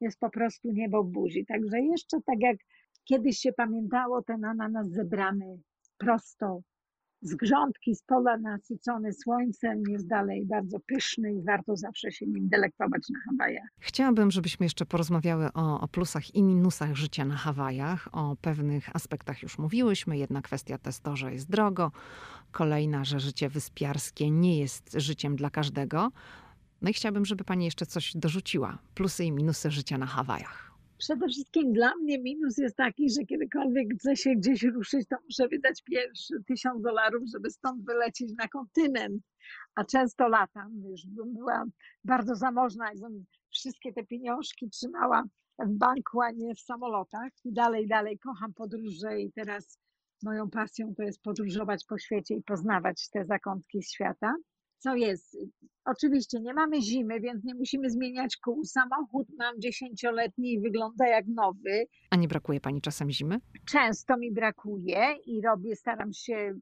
[0.00, 1.46] jest po prostu niebo buzi.
[1.46, 2.56] Także jeszcze tak jak
[3.04, 5.60] kiedyś się pamiętało, ten ananas zebrany
[5.98, 6.60] prosto
[7.22, 12.48] z grządki, z pola nasycony słońcem, jest dalej bardzo pyszny i warto zawsze się nim
[12.48, 13.68] delektować na Hawajach.
[13.78, 18.08] Chciałabym, żebyśmy jeszcze porozmawiały o, o, plusach i minusach życia na Hawajach.
[18.12, 20.18] O pewnych aspektach już mówiłyśmy.
[20.18, 21.92] Jedna kwestia to jest to, że jest drogo.
[22.50, 26.10] Kolejna, że życie wyspiarskie nie jest życiem dla każdego.
[26.82, 28.78] No i chciałabym, żeby pani jeszcze coś dorzuciła.
[28.94, 30.70] Plusy i minusy życia na Hawajach.
[30.98, 35.48] Przede wszystkim dla mnie minus jest taki, że kiedykolwiek chcę się gdzieś ruszyć, to muszę
[35.48, 39.22] wydać pierwszy tysiąc dolarów, żeby stąd wylecieć na kontynent.
[39.74, 41.64] A często latam, już bym była
[42.04, 45.24] bardzo zamożna, jakbym wszystkie te pieniążki trzymała
[45.58, 47.30] w banku, a nie w samolotach.
[47.44, 49.78] I dalej, dalej kocham podróże i teraz
[50.22, 54.34] moją pasją to jest podróżować po świecie i poznawać te zakątki świata
[54.80, 55.36] co jest.
[55.84, 58.64] Oczywiście nie mamy zimy, więc nie musimy zmieniać kół.
[58.64, 61.86] Samochód mam dziesięcioletni i wygląda jak nowy.
[62.10, 63.38] A nie brakuje pani czasem zimy?
[63.68, 66.54] Często mi brakuje i robię, staram się,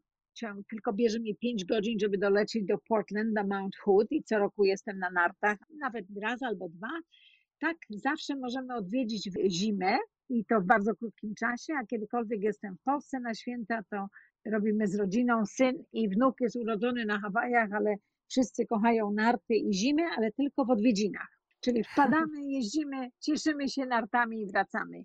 [0.71, 4.65] tylko bierze mi 5 godzin, żeby dolecieć do Portland, do Mount Hood i co roku
[4.65, 6.91] jestem na nartach, nawet raz albo dwa.
[7.61, 9.99] Tak, zawsze możemy odwiedzić zimę
[10.29, 14.07] i to w bardzo krótkim czasie, a kiedykolwiek jestem w Polsce na święta, to
[14.47, 15.47] robimy z rodziną.
[15.47, 17.97] Syn i wnuk jest urodzony na Hawajach, ale
[18.29, 21.39] wszyscy kochają narty i zimę, ale tylko w odwiedzinach.
[21.61, 25.03] Czyli wpadamy, jeździmy, cieszymy się nartami i wracamy.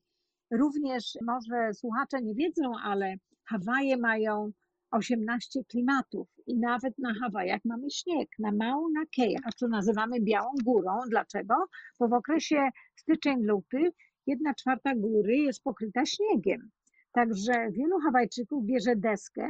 [0.52, 3.16] Również może słuchacze nie wiedzą, ale
[3.46, 4.52] Hawaje mają
[4.92, 8.30] 18 klimatów i nawet na Hawajach mamy śnieg.
[8.40, 11.00] Na Mauna Kea, co nazywamy Białą Górą.
[11.10, 11.56] Dlaczego?
[12.00, 13.92] Bo w okresie styczeń-luty
[14.28, 16.70] jedna czwarta góry jest pokryta śniegiem.
[17.14, 19.50] Także wielu Hawajczyków bierze deskę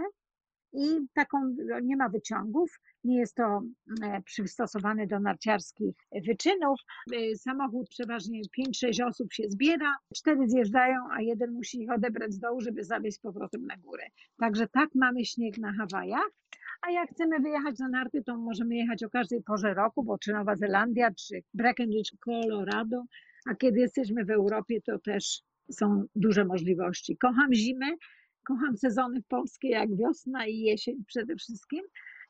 [0.74, 3.62] i taką no, nie ma wyciągów, nie jest to
[4.04, 5.96] e, przystosowane do narciarskich
[6.28, 6.80] wyczynów.
[7.14, 8.42] E, samochód przeważnie
[8.86, 13.18] 5-6 osób się zbiera, cztery zjeżdżają, a jeden musi ich odebrać z dołu, żeby zawieźć
[13.18, 14.04] z powrotem na górę.
[14.40, 16.30] Także tak mamy śnieg na Hawajach.
[16.82, 20.34] A jak chcemy wyjechać na narty, to możemy jechać o każdej porze roku, bo czy
[20.34, 23.04] Nowa Zelandia, czy Breckenridge, Colorado,
[23.46, 27.18] a kiedy jesteśmy w Europie, to też są duże możliwości.
[27.18, 27.86] Kocham zimę,
[28.44, 31.82] kocham sezony polskie jak wiosna i jesień przede wszystkim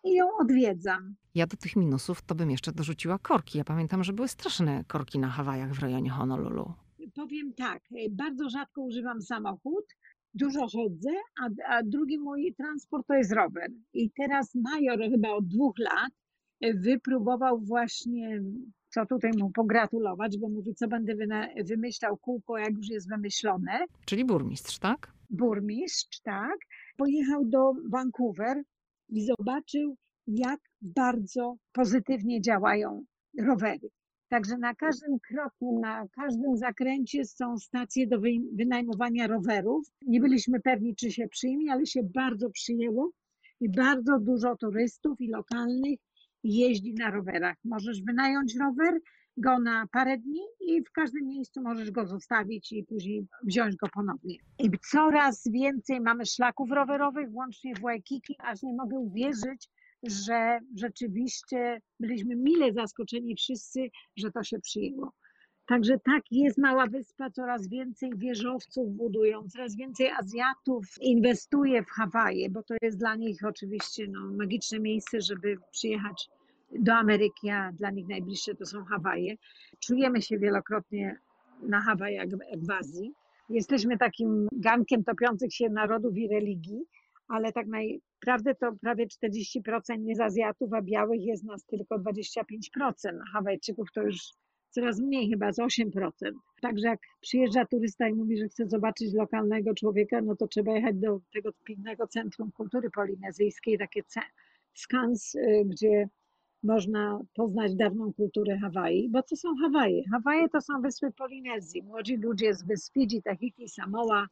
[0.04, 1.16] i ją odwiedzam.
[1.36, 3.58] Ja do tych minusów to bym jeszcze dorzuciła korki.
[3.58, 6.74] Ja pamiętam, że były straszne korki na Hawajach w rejonie Honolulu.
[7.16, 9.86] Powiem tak, bardzo rzadko używam samochód,
[10.34, 11.10] dużo chodzę,
[11.42, 13.72] a, a drugi mój transport to jest rower.
[13.94, 16.12] I teraz major chyba od dwóch lat
[16.76, 18.42] wypróbował właśnie,
[18.94, 21.14] co tutaj mu pogratulować, bo mówi, co będę
[21.66, 23.86] wymyślał kółko, jak już jest wymyślone.
[24.06, 25.12] Czyli burmistrz, tak?
[25.30, 26.58] Burmistrz, tak.
[26.98, 28.64] Pojechał do Vancouver
[29.10, 29.96] i zobaczył,
[30.28, 33.04] jak bardzo pozytywnie działają
[33.40, 33.90] rowery.
[34.30, 38.22] Także na każdym kroku, na każdym zakręcie są stacje do
[38.54, 39.88] wynajmowania rowerów.
[40.02, 43.12] Nie byliśmy pewni, czy się przyjmie, ale się bardzo przyjęło
[43.60, 46.00] i bardzo dużo turystów i lokalnych
[46.44, 47.58] jeździ na rowerach.
[47.66, 49.00] Możesz wynająć rower,
[49.38, 53.88] go na parę dni i w każdym miejscu możesz go zostawić i później wziąć go
[53.94, 54.36] ponownie.
[54.60, 59.70] I coraz więcej mamy szlaków rowerowych, łącznie w Waikiki, aż nie mogę uwierzyć,
[60.04, 65.12] że rzeczywiście byliśmy mile zaskoczeni wszyscy, że to się przyjęło.
[65.66, 72.50] Także tak, jest mała wyspa, coraz więcej wieżowców budują, coraz więcej Azjatów inwestuje w Hawaje,
[72.50, 76.30] bo to jest dla nich oczywiście no, magiczne miejsce, żeby przyjechać
[76.80, 79.36] do Ameryki, a dla nich najbliższe to są Hawaje.
[79.80, 81.20] Czujemy się wielokrotnie
[81.62, 83.14] na Hawajach w Azji.
[83.50, 86.84] Jesteśmy takim gankiem topiących się narodów i religii,
[87.28, 92.44] ale tak naprawdę to prawie 40% nie z Azjatów, a białych jest nas tylko 25%.
[93.34, 94.18] Hawajczyków to już
[94.74, 96.12] coraz mniej, chyba z 8%.
[96.62, 100.96] Także jak przyjeżdża turysta i mówi, że chce zobaczyć lokalnego człowieka, no to trzeba jechać
[100.96, 104.02] do tego pięknego Centrum Kultury Polinezyjskiej, takie
[104.74, 106.10] skans, y, gdzie
[106.64, 110.04] można poznać dawną kulturę Hawaii, bo to są Hawaje.
[110.12, 111.84] Hawaje to są wyspy Polinezji.
[111.84, 112.94] Młodzi ludzie z wysp
[113.24, 114.28] Tahiti, Samoa,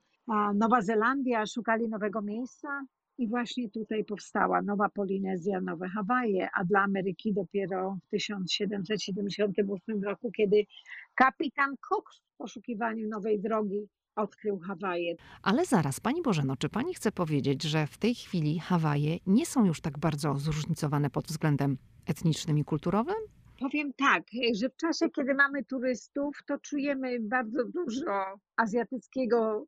[0.55, 2.85] Nowa Zelandia szukali nowego miejsca
[3.18, 10.32] i właśnie tutaj powstała Nowa Polinezja, Nowe Hawaje, a dla Ameryki dopiero w 1778 roku,
[10.32, 10.64] kiedy
[11.16, 15.16] kapitan Cook w poszukiwaniu nowej drogi odkrył Hawaje.
[15.43, 19.66] Ale zaraz, Pani Bożeno, czy Pani chce powiedzieć, że w tej chwili Hawaje nie są
[19.66, 23.16] już tak bardzo zróżnicowane pod względem etnicznym i kulturowym?
[23.59, 24.24] Powiem tak,
[24.55, 29.66] że w czasie, kiedy mamy turystów, to czujemy bardzo dużo azjatyckiego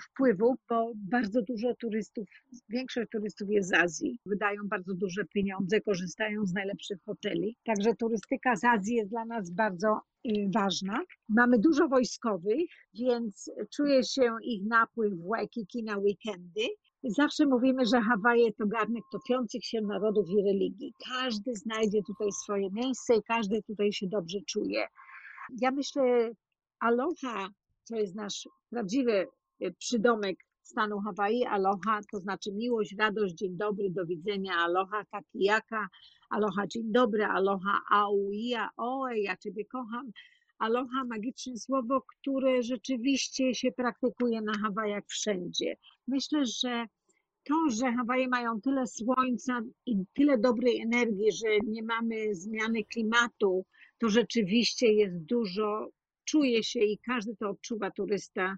[0.00, 2.28] wpływu, bo bardzo dużo turystów,
[2.68, 4.18] większość turystów jest z Azji.
[4.26, 7.56] Wydają bardzo duże pieniądze, korzystają z najlepszych hoteli.
[7.64, 11.00] Także turystyka z Azji jest dla nas bardzo y, ważna.
[11.28, 16.62] Mamy dużo wojskowych, więc czuje się ich napływ w Waikiki na weekendy.
[17.04, 20.92] Zawsze mówimy, że Hawaje to garnek topiących się narodów i religii.
[21.08, 24.86] Każdy znajdzie tutaj swoje miejsce i każdy tutaj się dobrze czuje.
[25.60, 26.30] Ja myślę,
[26.80, 27.48] aloha
[27.88, 29.26] to jest nasz prawdziwy
[29.70, 31.44] przydomek stanu Hawaii.
[31.44, 35.88] Aloha to znaczy miłość, radość, dzień dobry, do widzenia, aloha takiyaka,
[36.30, 40.12] aloha dzień dobry, aloha auia, oe, ja Ciebie kocham.
[40.58, 45.76] Aloha, magiczne słowo, które rzeczywiście się praktykuje na Hawajach wszędzie.
[46.08, 46.86] Myślę, że
[47.44, 53.64] to, że Hawaje mają tyle słońca i tyle dobrej energii, że nie mamy zmiany klimatu,
[53.98, 55.88] to rzeczywiście jest dużo,
[56.24, 58.56] czuje się i każdy to odczuwa turysta,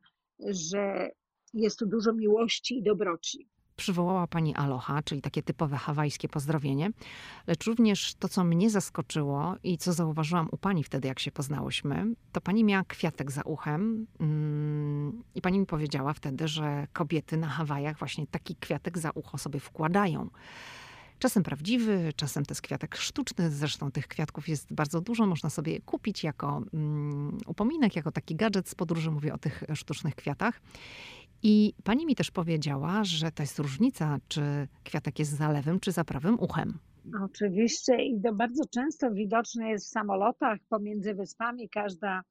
[0.51, 1.11] że
[1.55, 6.91] jest tu dużo miłości i dobroci przywołała pani aloha, czyli takie typowe hawajskie pozdrowienie,
[7.47, 12.14] lecz również to, co mnie zaskoczyło i co zauważyłam u pani wtedy, jak się poznałyśmy,
[12.32, 17.47] to pani miała kwiatek za uchem mm, i pani mi powiedziała wtedy, że kobiety na
[17.47, 20.30] Hawajach właśnie taki kwiatek za ucho sobie wkładają.
[21.18, 23.50] Czasem prawdziwy, czasem to jest kwiatek sztuczny.
[23.50, 25.26] Zresztą tych kwiatków jest bardzo dużo.
[25.26, 29.10] Można sobie je kupić jako um, upominek, jako taki gadżet z podróży.
[29.10, 30.60] Mówię o tych sztucznych kwiatach.
[31.42, 35.92] I pani mi też powiedziała, że to jest różnica, czy kwiatek jest za lewym, czy
[35.92, 36.78] za prawym uchem.
[37.24, 41.68] Oczywiście i to bardzo często widoczne jest w samolotach pomiędzy wyspami.
[41.68, 42.22] Każda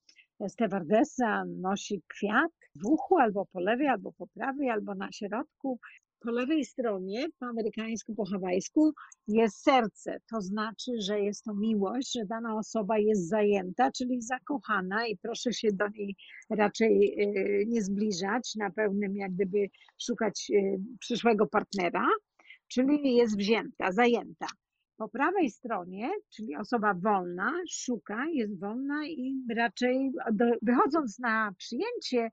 [0.47, 5.79] stewardesa nosi kwiat w uchu albo po lewej, albo po prawej, albo na środku.
[6.25, 8.93] Po lewej stronie, po amerykańsku, po hawajsku,
[9.27, 10.19] jest serce.
[10.31, 15.53] To znaczy, że jest to miłość, że dana osoba jest zajęta, czyli zakochana i proszę
[15.53, 16.15] się do niej
[16.49, 19.69] raczej y, nie zbliżać, na pełnym jak gdyby
[20.01, 22.07] szukać y, przyszłego partnera,
[22.67, 24.47] czyli jest wzięta, zajęta.
[24.97, 32.29] Po prawej stronie, czyli osoba wolna, szuka, jest wolna i raczej do, wychodząc na przyjęcie,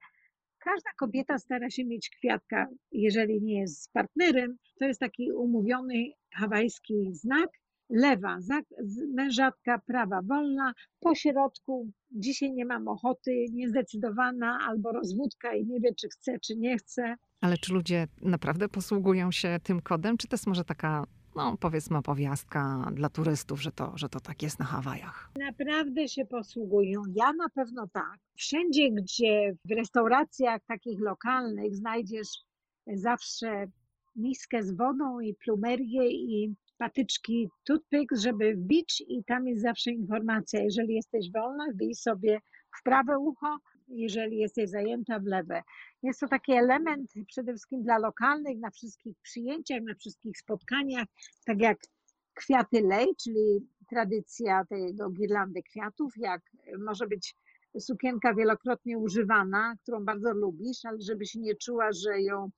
[0.65, 4.57] każda kobieta stara się mieć kwiatka, jeżeli nie jest z partnerem.
[4.79, 5.95] To jest taki umówiony
[6.35, 7.51] hawajski znak.
[7.91, 8.39] Lewa,
[9.15, 15.95] mężatka, prawa wolna, po środku dzisiaj nie mam ochoty, niezdecydowana albo rozwódka i nie wie,
[15.95, 17.17] czy chce, czy nie chce.
[17.41, 21.07] Ale czy ludzie naprawdę posługują się tym kodem, czy to jest może taka
[21.37, 25.31] no, powiedzmy opowiastka dla turystów, że to, że to tak jest na Hawajach.
[25.37, 27.03] Naprawdę się posługują.
[27.15, 28.19] Ja na pewno tak.
[28.37, 32.29] Wszędzie, gdzie w restauracjach takich lokalnych znajdziesz
[32.87, 33.67] zawsze
[34.17, 40.63] miskę z wodą i plumerię i patyczki toothpicks, żeby wbić i tam jest zawsze informacja,
[40.63, 42.39] jeżeli jesteś wolna, wbij sobie
[42.81, 43.57] w prawe ucho,
[43.93, 45.63] jeżeli jesteś zajęta w lewe.
[46.03, 51.07] Jest to taki element przede wszystkim dla lokalnych, na wszystkich przyjęciach, na wszystkich spotkaniach,
[51.47, 51.79] tak jak
[52.35, 56.43] kwiaty lej, czyli tradycja tego girlandy kwiatów, jak
[56.79, 57.37] może być
[57.79, 62.51] sukienka wielokrotnie używana, którą bardzo lubisz, ale żeby się nie czuła, że ją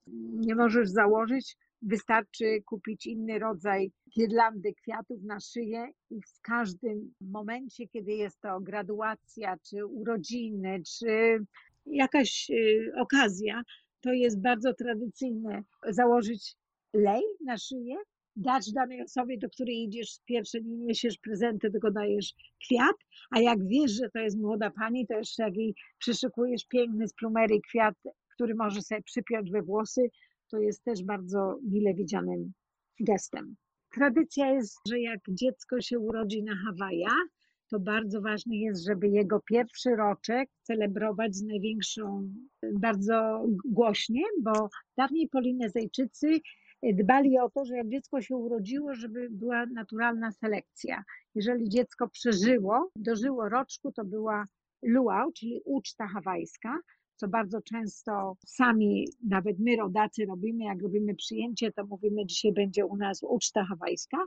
[0.46, 7.88] nie możesz założyć, wystarczy kupić inny rodzaj girlandy kwiatów na szyję i w każdym momencie,
[7.88, 11.38] kiedy jest to graduacja, czy urodziny, czy
[11.86, 13.62] jakaś y, okazja,
[14.00, 16.56] to jest bardzo tradycyjne założyć
[16.94, 17.96] lej na szyję,
[18.36, 22.96] dać danej osobie, do której idziesz pierwsze, nie niesiesz prezenty, tylko dajesz kwiat,
[23.30, 27.14] a jak wiesz, że to jest młoda pani, to jeszcze jak jej przyszykujesz piękny z
[27.14, 27.94] plumerii kwiat,
[28.34, 30.00] który może sobie przypiąć we włosy,
[30.54, 32.52] to jest też bardzo mile widzianym
[33.00, 33.56] gestem.
[33.94, 37.26] Tradycja jest, że jak dziecko się urodzi na Hawajach,
[37.70, 42.28] to bardzo ważne jest, żeby jego pierwszy roczek celebrować z największą,
[42.80, 46.40] bardzo głośnie, bo dawniej Polinezejczycy
[46.82, 51.02] dbali o to, że jak dziecko się urodziło, żeby była naturalna selekcja.
[51.34, 54.46] Jeżeli dziecko przeżyło, dożyło roczku, to była
[54.82, 56.78] luau, czyli uczta hawajska,
[57.16, 62.86] co bardzo często sami, nawet my rodacy robimy, jak robimy przyjęcie, to mówimy, dzisiaj będzie
[62.86, 64.18] u nas uczta hawajska,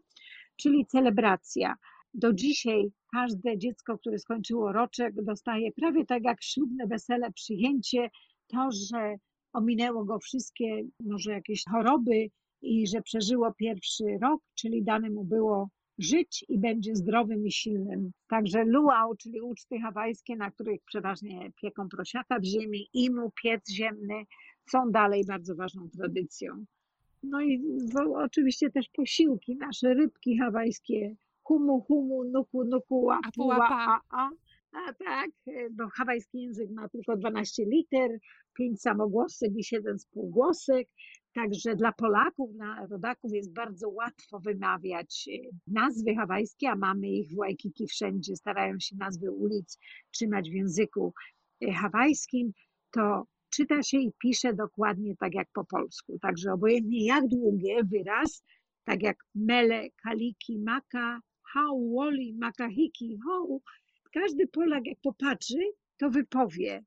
[0.55, 1.75] czyli celebracja.
[2.13, 8.09] Do dzisiaj każde dziecko, które skończyło roczek, dostaje prawie tak jak ślubne wesele, przyjęcie,
[8.47, 9.15] to, że
[9.53, 12.29] ominęło go wszystkie może jakieś choroby
[12.61, 18.11] i że przeżyło pierwszy rok, czyli dane mu było żyć i będzie zdrowym i silnym.
[18.27, 24.23] Także luau, czyli uczty hawajskie, na których przeważnie pieką prosiaka w ziemi, imu, piec ziemny,
[24.71, 26.65] są dalej bardzo ważną tradycją.
[27.23, 27.63] No i
[28.15, 34.29] oczywiście też posiłki, nasze rybki hawajskie, humu, humu, nuku, nuku, apu, a, a.
[34.71, 35.31] A tak,
[35.71, 38.19] bo hawajski język ma tylko 12 liter,
[38.53, 40.87] 5 samogłosek i 7 spółgłosek.
[41.37, 47.29] Także dla Polaków, dla rodaków jest bardzo łatwo wymawiać e, nazwy hawajskie, a mamy ich
[47.29, 49.79] w Waikiki wszędzie, starają się nazwy ulic
[50.11, 51.13] trzymać w języku
[51.61, 52.51] e, hawajskim,
[52.91, 56.19] to czyta się i pisze dokładnie tak jak po polsku.
[56.21, 58.43] Także obojętnie jak długie wyraz,
[58.83, 61.19] tak jak mele, kaliki, maka,
[61.53, 63.59] hau, woli, makahiki, ho,
[64.13, 65.59] każdy Polak jak popatrzy,
[65.97, 66.83] to wypowie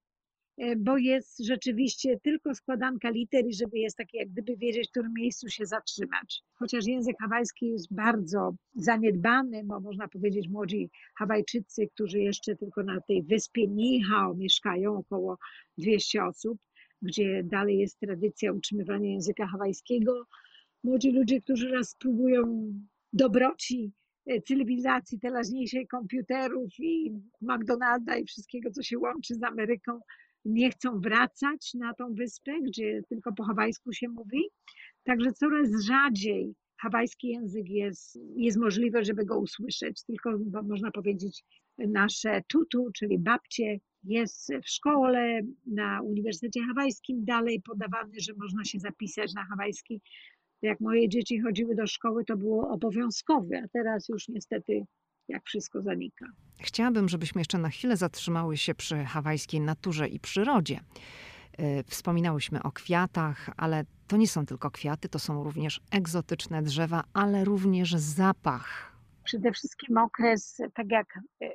[0.76, 5.12] bo jest rzeczywiście tylko składanka liter i żeby jest takie, jak gdyby wiedzieć, w którym
[5.14, 6.42] miejscu się zatrzymać.
[6.54, 13.00] Chociaż język hawajski jest bardzo zaniedbany, bo można powiedzieć młodzi Hawajczycy, którzy jeszcze tylko na
[13.00, 15.38] tej wyspie Nihao mieszkają, około
[15.78, 16.58] 200 osób,
[17.02, 20.26] gdzie dalej jest tradycja utrzymywania języka hawajskiego.
[20.84, 22.72] Młodzi ludzie, którzy raz spróbują
[23.12, 23.92] dobroci
[24.26, 30.00] e, cywilizacji teraźniejszej komputerów i McDonalda i wszystkiego, co się łączy z Ameryką,
[30.44, 34.42] nie chcą wracać na tą wyspę, gdzie tylko po hawajsku się mówi.
[35.04, 40.04] Także coraz rzadziej hawajski język jest, jest możliwe, żeby go usłyszeć.
[40.04, 41.44] Tylko można powiedzieć,
[41.78, 48.78] nasze tutu, czyli babcie, jest w szkole, na Uniwersytecie Hawajskim dalej podawany, że można się
[48.78, 50.00] zapisać na hawajski.
[50.62, 54.84] Jak moje dzieci chodziły do szkoły, to było obowiązkowe, a teraz już niestety
[55.30, 56.26] jak wszystko zanika.
[56.60, 60.80] Chciałabym, żebyśmy jeszcze na chwilę zatrzymały się przy hawajskiej naturze i przyrodzie.
[61.58, 67.04] E, wspominałyśmy o kwiatach, ale to nie są tylko kwiaty, to są również egzotyczne drzewa,
[67.12, 68.96] ale również zapach.
[69.24, 71.50] Przede wszystkim okres, tak jak e, e,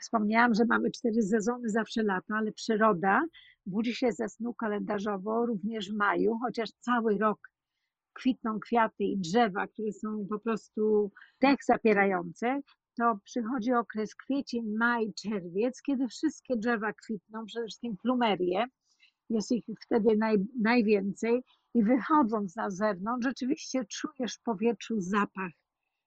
[0.00, 3.22] wspomniałam, że mamy cztery sezony zawsze lato, ale przyroda
[3.66, 7.38] budzi się ze snu kalendarzowo również w maju, chociaż cały rok
[8.12, 12.60] kwitną kwiaty i drzewa, które są po prostu dech zapierające,
[12.96, 18.66] to przychodzi okres kwiecień, maj, czerwiec, kiedy wszystkie drzewa kwitną, przede wszystkim plumerie,
[19.30, 21.42] jest ich wtedy naj, najwięcej
[21.74, 25.52] i wychodząc na zewnątrz, rzeczywiście czujesz w powietrzu zapach,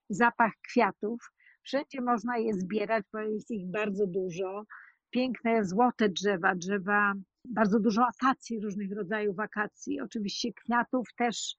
[0.10, 1.32] zapach kwiatów.
[1.64, 4.64] Wszędzie można je zbierać, bo jest ich bardzo dużo.
[5.10, 7.14] Piękne, złote drzewa, drzewa,
[7.46, 10.02] bardzo dużo akacji, różnych rodzajów akacji.
[10.02, 11.56] Oczywiście kwiatów też,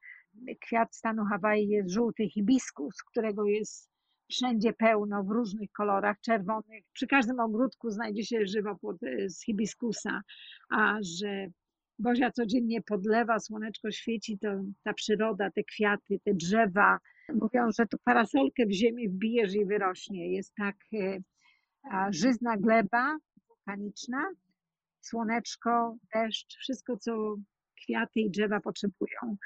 [0.61, 3.95] kwiat stanu Hawaii jest żółty hibiskus, którego jest
[4.31, 6.85] wszędzie pełno, w różnych kolorach, czerwonych.
[6.93, 10.22] Przy każdym ogródku znajdzie się żywopłot e, z hibiskusa,
[10.70, 11.47] a że
[11.99, 14.49] Bozia codziennie podlewa, słoneczko świeci, to
[14.83, 16.99] ta przyroda, te kwiaty, te drzewa.
[17.35, 20.33] Mówią, że tu parasolkę w ziemi wbijesz i wyrośnie.
[20.33, 21.18] Jest tak e,
[22.11, 23.16] żyzna gleba
[23.49, 24.24] wulkaniczna,
[25.01, 27.37] słoneczko, deszcz, wszystko co
[27.83, 29.37] kwiaty i drzewa potrzebują.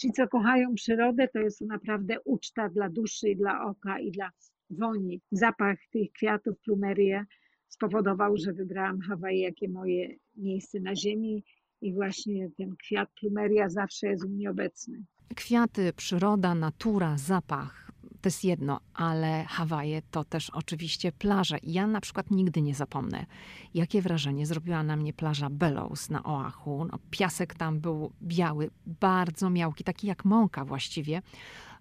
[0.00, 4.30] Ci, co kochają przyrodę, to jest to naprawdę uczta dla duszy, dla oka i dla
[4.70, 5.20] woni.
[5.30, 7.24] Zapach tych kwiatów, plumerie
[7.68, 11.44] spowodował, że wybrałam Hawaje jakie moje miejsce na ziemi
[11.80, 15.04] i właśnie ten kwiat plumeria zawsze jest u mnie obecny.
[15.36, 17.89] Kwiaty, przyroda, natura, zapach
[18.20, 21.58] to jest jedno, ale Hawaje to też oczywiście plaże.
[21.62, 23.26] Ja na przykład nigdy nie zapomnę,
[23.74, 26.84] jakie wrażenie zrobiła na mnie plaża Bellows na Oahu.
[26.84, 31.22] No, piasek tam był biały, bardzo miałki, taki jak mąka właściwie.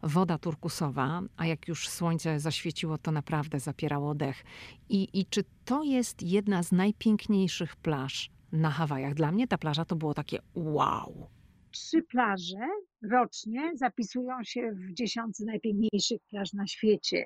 [0.04, 4.44] Woda turkusowa, a jak już słońce zaświeciło, to naprawdę zapierało dech.
[4.90, 9.14] I, I czy to jest jedna z najpiękniejszych plaż na Hawajach?
[9.14, 11.30] Dla mnie ta plaża to było takie wow
[11.72, 12.68] trzy plaże
[13.12, 17.26] rocznie zapisują się w dziesiątce najpiękniejszych plaż na świecie.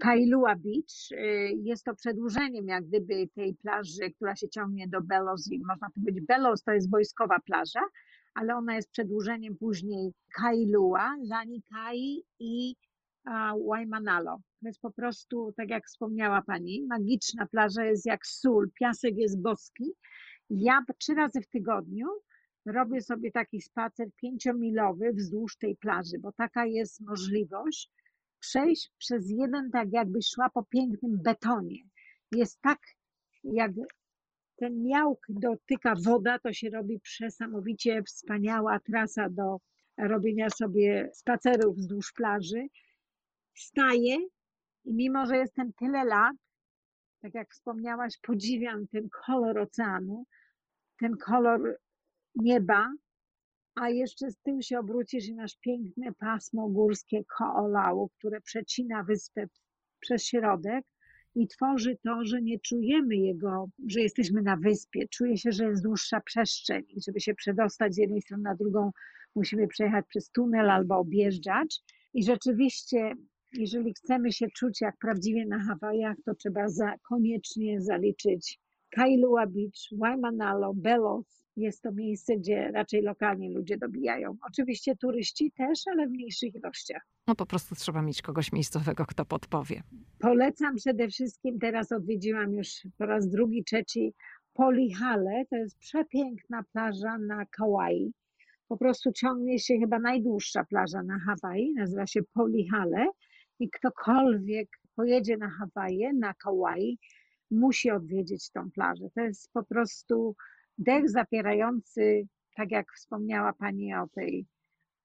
[0.00, 5.50] Kailua Beach y, jest to przedłużeniem jak gdyby tej plaży, która się ciągnie do Bellows.
[5.68, 7.80] Można powiedzieć, Bellows to jest wojskowa plaża,
[8.34, 12.74] ale ona jest przedłużeniem później Kailua, Lanikai i
[13.68, 14.40] Waimanalo.
[14.60, 19.42] To jest po prostu, tak jak wspomniała Pani, magiczna plaża jest jak sól, piasek jest
[19.42, 19.92] boski.
[20.50, 22.06] Ja trzy razy w tygodniu
[22.66, 27.90] robię sobie taki spacer pięciomilowy wzdłuż tej plaży, bo taka jest możliwość
[28.40, 31.78] przejść przez jeden, tak jakby szła po pięknym betonie.
[32.32, 32.78] Jest tak,
[33.44, 33.72] jak
[34.56, 39.56] ten miałk dotyka woda, to się robi przesamowicie wspaniała trasa do
[39.98, 42.66] robienia sobie spacerów wzdłuż plaży.
[43.54, 44.16] Staję
[44.84, 46.36] i mimo, że jestem tyle lat,
[47.22, 50.24] tak jak wspomniałaś, podziwiam ten kolor oceanu,
[50.98, 51.78] ten kolor
[52.36, 52.92] nieba,
[53.74, 59.46] a jeszcze z tym się obrócisz i masz piękne pasmo górskie Koolału, które przecina wyspę
[60.00, 60.84] przez środek
[61.34, 65.08] i tworzy to, że nie czujemy jego, że jesteśmy na wyspie.
[65.08, 68.90] Czuje się, że jest dłuższa przestrzeń i żeby się przedostać z jednej strony na drugą,
[69.34, 71.80] musimy przejechać przez tunel albo objeżdżać.
[72.14, 73.12] I rzeczywiście,
[73.52, 78.60] jeżeli chcemy się czuć jak prawdziwie na Hawajach, to trzeba za, koniecznie zaliczyć
[78.90, 84.36] Kailua Beach, Waimanalo, Belos, jest to miejsce, gdzie raczej lokalnie ludzie dobijają.
[84.48, 87.02] Oczywiście turyści też, ale w mniejszych ilościach.
[87.26, 89.82] No po prostu trzeba mieć kogoś miejscowego, kto podpowie.
[90.18, 94.14] Polecam przede wszystkim, teraz odwiedziłam już po raz drugi, trzeci
[94.52, 95.44] Polihale.
[95.50, 98.12] To jest przepiękna plaża na Kauai.
[98.68, 103.06] Po prostu ciągnie się chyba najdłuższa plaża na Hawaii, nazywa się Polihale
[103.58, 106.98] i ktokolwiek pojedzie na Hawaje, na Kauai,
[107.50, 109.08] musi odwiedzić tą plażę.
[109.14, 110.36] To jest po prostu
[110.80, 112.26] dech zapierający,
[112.56, 114.46] tak jak wspomniała Pani o tej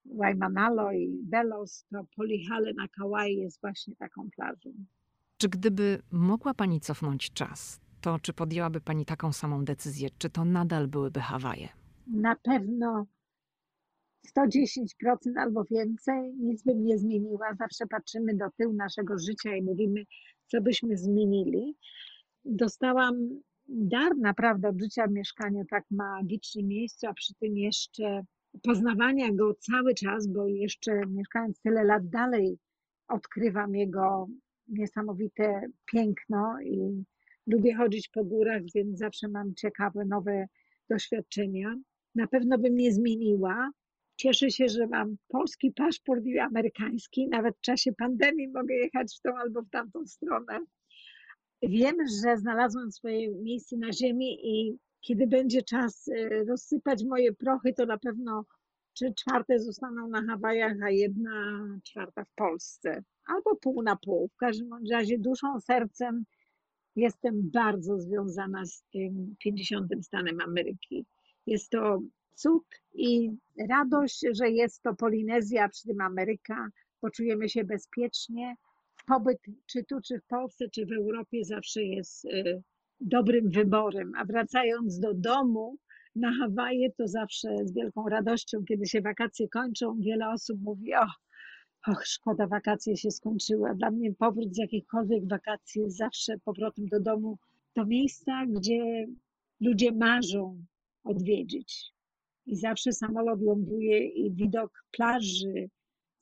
[0.05, 4.73] Waimanalo i Delos, to Polihale na Kauai jest właśnie taką plażą.
[5.37, 10.09] Czy gdyby mogła Pani cofnąć czas, to czy podjęłaby Pani taką samą decyzję?
[10.17, 11.69] Czy to nadal byłyby Hawaje?
[12.07, 13.05] Na pewno
[14.37, 14.85] 110%
[15.37, 17.55] albo więcej, nic bym nie zmieniła.
[17.59, 20.03] Zawsze patrzymy do tyłu naszego życia i mówimy,
[20.47, 21.75] co byśmy zmienili.
[22.45, 28.23] Dostałam dar naprawdę od życia w mieszkaniu tak magicznym miejscu, a przy tym jeszcze
[28.63, 32.57] poznawania go cały czas, bo jeszcze mieszkając tyle lat dalej
[33.07, 34.27] odkrywam jego
[34.67, 37.03] niesamowite piękno i
[37.47, 40.47] lubię chodzić po górach, więc zawsze mam ciekawe, nowe
[40.89, 41.75] doświadczenia.
[42.15, 43.71] Na pewno bym nie zmieniła.
[44.17, 47.27] Cieszę się, że mam polski paszport i amerykański.
[47.27, 50.59] Nawet w czasie pandemii mogę jechać w tą albo w tamtą stronę.
[51.69, 57.73] Wiem, że znalazłam swoje miejsce na ziemi i kiedy będzie czas e, rozsypać moje prochy,
[57.73, 58.45] to na pewno
[58.93, 63.03] trzy czwarte zostaną na Hawajach, a jedna czwarta w Polsce.
[63.27, 64.27] Albo pół na pół.
[64.27, 66.25] W każdym razie duszą, sercem
[66.95, 69.93] jestem bardzo związana z tym 50.
[70.01, 71.05] stanem Ameryki.
[71.45, 72.01] Jest to
[72.33, 72.63] cud
[72.93, 73.31] i
[73.69, 76.67] radość, że jest to Polinezja, przy tym Ameryka.
[77.01, 78.55] Poczujemy się bezpiecznie.
[79.05, 82.63] Pobyt czy tu, czy w Polsce, czy w Europie zawsze jest y,
[82.99, 84.11] dobrym wyborem.
[84.17, 85.77] A wracając do domu
[86.15, 91.05] na Hawaje, to zawsze z wielką radością, kiedy się wakacje kończą, wiele osób mówi: O,
[91.87, 93.69] och, szkoda, wakacje się skończyły.
[93.69, 97.37] A dla mnie powrót z jakichkolwiek wakacji jest zawsze powrotem do domu,
[97.75, 99.07] do miejsca, gdzie
[99.61, 100.63] ludzie marzą
[101.03, 101.93] odwiedzić.
[102.45, 105.69] I zawsze samolot ląduje i widok plaży,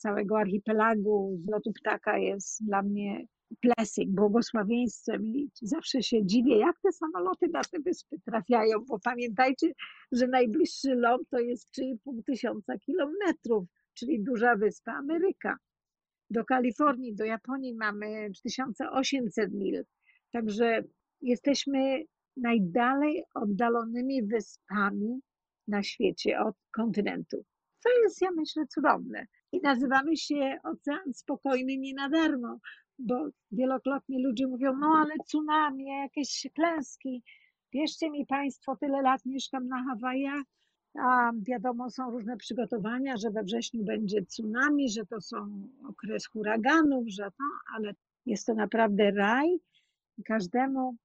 [0.03, 3.25] całego archipelagu z lotu ptaka jest dla mnie
[3.61, 9.71] blessing, błogosławieństwem i zawsze się dziwię, jak te samoloty na te wyspy trafiają, bo pamiętajcie,
[10.11, 15.57] że najbliższy lot to jest 3,5 tysiąca kilometrów, czyli duża wyspa Ameryka.
[16.29, 19.85] Do Kalifornii, do Japonii mamy 3800 mil,
[20.31, 20.83] także
[21.21, 22.03] jesteśmy
[22.37, 25.19] najdalej oddalonymi wyspami
[25.67, 27.45] na świecie od kontynentu.
[27.79, 29.27] Co jest, ja myślę, cudowne.
[29.53, 32.59] I nazywamy się Ocean Spokojny nie na darmo,
[32.99, 37.23] bo wielokrotnie ludzie mówią, no ale tsunami, jakieś klęski.
[37.73, 40.43] Wierzcie mi Państwo, tyle lat mieszkam na Hawajach,
[40.99, 47.05] a wiadomo, są różne przygotowania, że we wrześniu będzie tsunami, że to są okres huraganów,
[47.07, 47.43] że to,
[47.75, 47.93] ale
[48.25, 49.59] jest to naprawdę raj.
[50.25, 50.95] Każdemu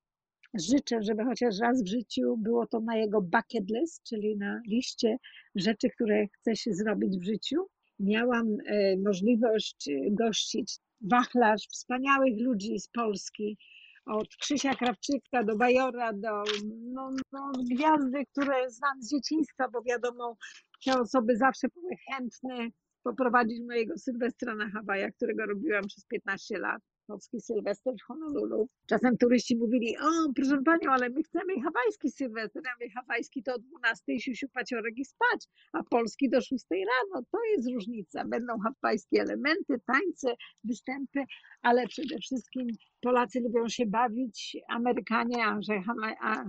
[0.54, 5.16] życzę, żeby chociaż raz w życiu było to na jego bucket list, czyli na liście
[5.54, 7.66] rzeczy, które chce się zrobić w życiu.
[8.00, 13.58] Miałam e, możliwość gościć wachlarz wspaniałych ludzi z Polski,
[14.06, 16.44] od Krzysia Krawczyka do Bajora, do
[16.92, 20.36] no, no, gwiazdy, które znam z dzieciństwa, bo wiadomo,
[20.84, 22.68] te osoby zawsze były chętne
[23.02, 28.68] poprowadzić mojego Sylwestra na Hawajach, którego robiłam przez 15 lat polski Sylwester w Honolulu.
[28.86, 33.58] Czasem turyści mówili, o proszę Panią, ale my chcemy hawajski Sylwester, my hawajski to o
[33.58, 37.26] 12 siusiu paciorek i spać, a polski do 6 rano.
[37.32, 38.24] To jest różnica.
[38.24, 40.34] Będą hawajskie elementy, tańce,
[40.64, 41.24] występy,
[41.62, 42.66] ale przede wszystkim
[43.00, 45.82] Polacy lubią się bawić, Amerykanie, a że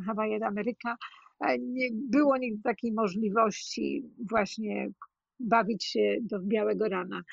[0.06, 0.98] Hawaje Ameryka,
[1.60, 4.90] nie było nigdy takiej możliwości właśnie
[5.40, 7.24] bawić się do białego rana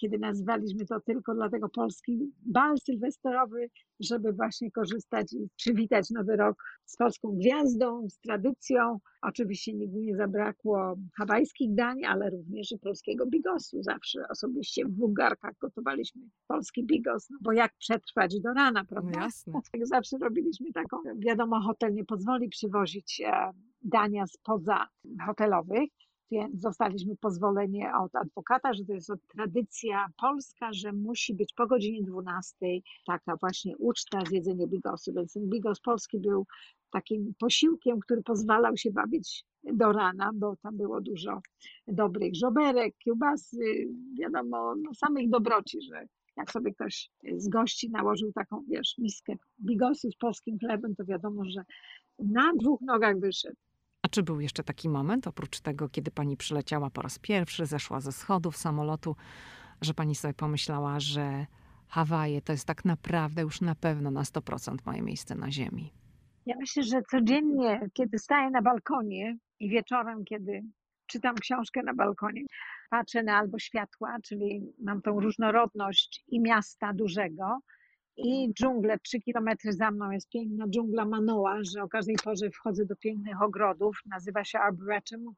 [0.00, 3.70] kiedy nazwaliśmy to tylko dlatego polski bal sylwestrowy,
[4.00, 8.98] żeby właśnie korzystać i przywitać nowy rok z polską gwiazdą, z tradycją.
[9.22, 13.82] Oczywiście nigdy nie zabrakło hawajskich dań, ale również i polskiego bigosu.
[13.82, 19.10] Zawsze osobiście w dwóch garkach gotowaliśmy polski bigos, no bo jak przetrwać do rana, prawda?
[19.18, 19.52] No jasne.
[19.72, 20.96] Tak zawsze robiliśmy taką.
[21.18, 24.86] Wiadomo, hotel nie pozwoli przywozić e, dania spoza
[25.26, 25.90] hotelowych,
[26.30, 32.02] więc dostaliśmy pozwolenie od adwokata, że to jest tradycja polska, że musi być po godzinie
[32.02, 32.56] 12
[33.06, 35.12] taka właśnie uczta z jedzeniem bigosu.
[35.14, 36.46] Więc ten bigos polski był
[36.92, 41.40] takim posiłkiem, który pozwalał się bawić do rana, bo tam było dużo
[41.86, 43.88] dobrych żoberek, kiełbasy,
[44.20, 46.06] wiadomo, no samych dobroci, że
[46.36, 51.44] jak sobie ktoś z gości nałożył taką, wiesz, miskę bigosu z polskim chlebem, to wiadomo,
[51.44, 51.62] że
[52.18, 53.56] na dwóch nogach wyszedł.
[54.02, 58.00] A czy był jeszcze taki moment, oprócz tego, kiedy pani przyleciała po raz pierwszy, zeszła
[58.00, 59.16] ze schodów samolotu,
[59.80, 61.46] że pani sobie pomyślała, że
[61.88, 65.92] Hawaje to jest tak naprawdę już na pewno na 100% moje miejsce na ziemi?
[66.46, 70.62] Ja myślę, że codziennie, kiedy staję na balkonie i wieczorem, kiedy
[71.06, 72.42] czytam książkę na balkonie,
[72.90, 77.58] patrzę na albo światła, czyli mam tą różnorodność i miasta dużego,
[78.18, 78.98] i dżunglę.
[78.98, 83.42] Trzy kilometry za mną jest piękna dżungla Manoa, że o każdej porze wchodzę do pięknych
[83.42, 83.96] ogrodów.
[84.06, 85.34] Nazywa się Arboretum.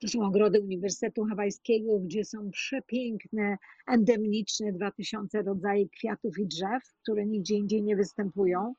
[0.00, 7.26] To są ogrody Uniwersytetu Hawajskiego, gdzie są przepiękne, endemiczne 2000 rodzaje kwiatów i drzew, które
[7.26, 8.74] nigdzie indziej nie występują.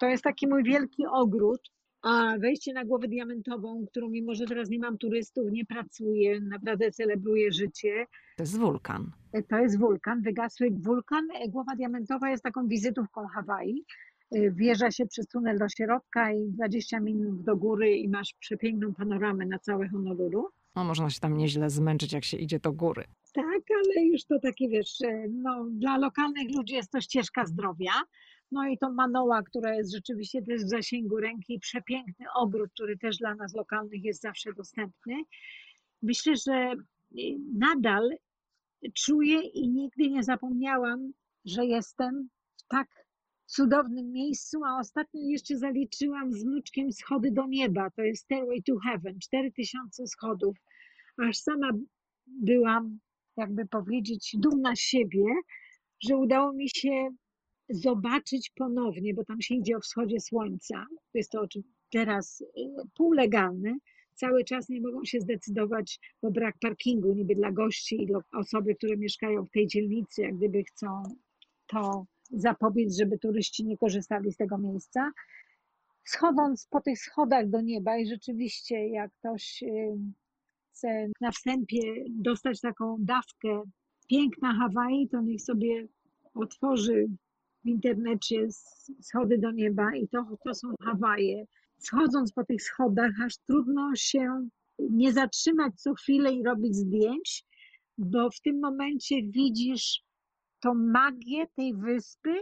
[0.00, 1.70] To jest taki mój wielki ogród,
[2.02, 6.90] a wejście na głowę diamentową, którą mimo, że teraz nie mam turystów, nie pracuję, naprawdę
[6.90, 8.06] celebruję życie.
[8.36, 9.10] To jest wulkan.
[9.48, 11.28] To jest wulkan, wygasły wulkan.
[11.48, 13.84] Głowa diamentowa jest taką wizytówką Hawai.
[14.32, 19.46] Wjeżdża się przez tunel do środka i 20 minut do góry i masz przepiękną panoramę
[19.46, 20.48] na całe Honolulu.
[20.76, 23.04] No, można się tam nieźle zmęczyć, jak się idzie do góry.
[23.34, 24.98] Tak, ale już to takie, wiesz,
[25.30, 27.92] no, dla lokalnych ludzi jest to ścieżka zdrowia.
[28.52, 33.16] No i to Manoa, która jest rzeczywiście też w zasięgu ręki, przepiękny ogród, który też
[33.16, 35.22] dla nas lokalnych jest zawsze dostępny.
[36.02, 36.72] Myślę, że
[37.18, 38.10] y, nadal
[38.94, 41.12] czuję i nigdy nie zapomniałam,
[41.44, 42.99] że jestem w tak
[43.50, 47.90] cudownym miejscu, a ostatnio jeszcze zaliczyłam z wnuczkiem schody do nieba.
[47.90, 50.56] To jest Stairway to Heaven, 4000 schodów.
[51.16, 51.70] Aż sama
[52.26, 52.98] byłam,
[53.36, 55.24] jakby powiedzieć, dumna z siebie,
[56.08, 57.08] że udało mi się
[57.68, 60.86] zobaczyć ponownie, bo tam się idzie o wschodzie słońca.
[61.12, 61.46] To jest to
[61.92, 62.46] teraz y,
[62.94, 63.74] półlegalne,
[64.14, 68.74] cały czas nie mogą się zdecydować, bo brak parkingu niby dla gości i dla osoby,
[68.74, 71.02] które mieszkają w tej dzielnicy, jak gdyby chcą
[71.66, 75.10] to zapobiec, żeby turyści nie korzystali z tego miejsca.
[76.04, 79.64] Schodząc po tych schodach do nieba i rzeczywiście jak ktoś
[80.72, 83.62] chce na wstępie dostać taką dawkę
[84.08, 85.88] piękna Hawaii, to niech sobie
[86.34, 87.08] otworzy
[87.64, 88.46] w internecie
[89.00, 91.44] schody do nieba i to, to są Hawaje.
[91.78, 94.48] Schodząc po tych schodach, aż trudno się
[94.78, 97.44] nie zatrzymać co chwilę i robić zdjęć,
[97.98, 100.02] bo w tym momencie widzisz
[100.60, 102.34] tą magię tej wyspy,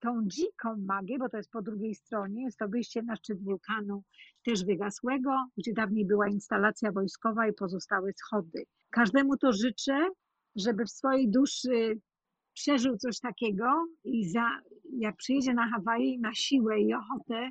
[0.00, 4.02] tą dziką magię, bo to jest po drugiej stronie, jest to wyjście na szczyt wulkanu,
[4.44, 8.64] też wygasłego, gdzie dawniej była instalacja wojskowa i pozostały schody.
[8.90, 10.08] Każdemu to życzę,
[10.56, 12.00] żeby w swojej duszy
[12.54, 13.64] przeżył coś takiego
[14.04, 14.48] i za,
[14.98, 17.50] jak przyjedzie na Hawaje na siłę i ochotę,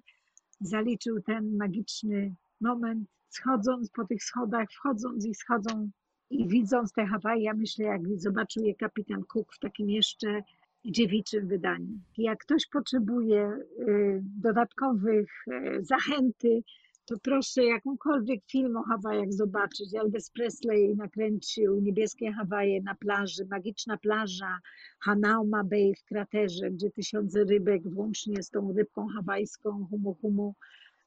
[0.61, 5.91] zaliczył ten magiczny moment, schodząc po tych schodach, wchodząc i schodzą
[6.33, 10.43] i widząc te Hawaje, ja myślę, jak zobaczył je kapitan Cook w takim jeszcze
[10.85, 11.99] dziewiczym wydaniu.
[12.17, 16.63] Jak ktoś potrzebuje y, dodatkowych y, zachęty,
[17.05, 19.95] to proszę jakąkolwiek film o Hawajach zobaczyć.
[19.95, 24.59] Elvis Presley nakręcił Niebieskie Hawaje na plaży, magiczna plaża
[24.99, 30.55] Hanauma Bay w kraterze, gdzie tysiące rybek, włącznie z tą rybką hawajską, humu humu,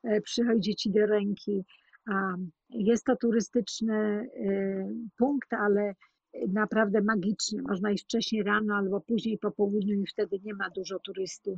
[0.05, 1.65] e, przychodzi ci do ręki.
[2.71, 4.29] Jest to turystyczny e,
[5.17, 5.95] punkt, ale
[6.49, 7.63] naprawdę magiczny.
[7.63, 11.57] Można iść wcześniej rano albo później po południu i wtedy nie ma dużo turystów.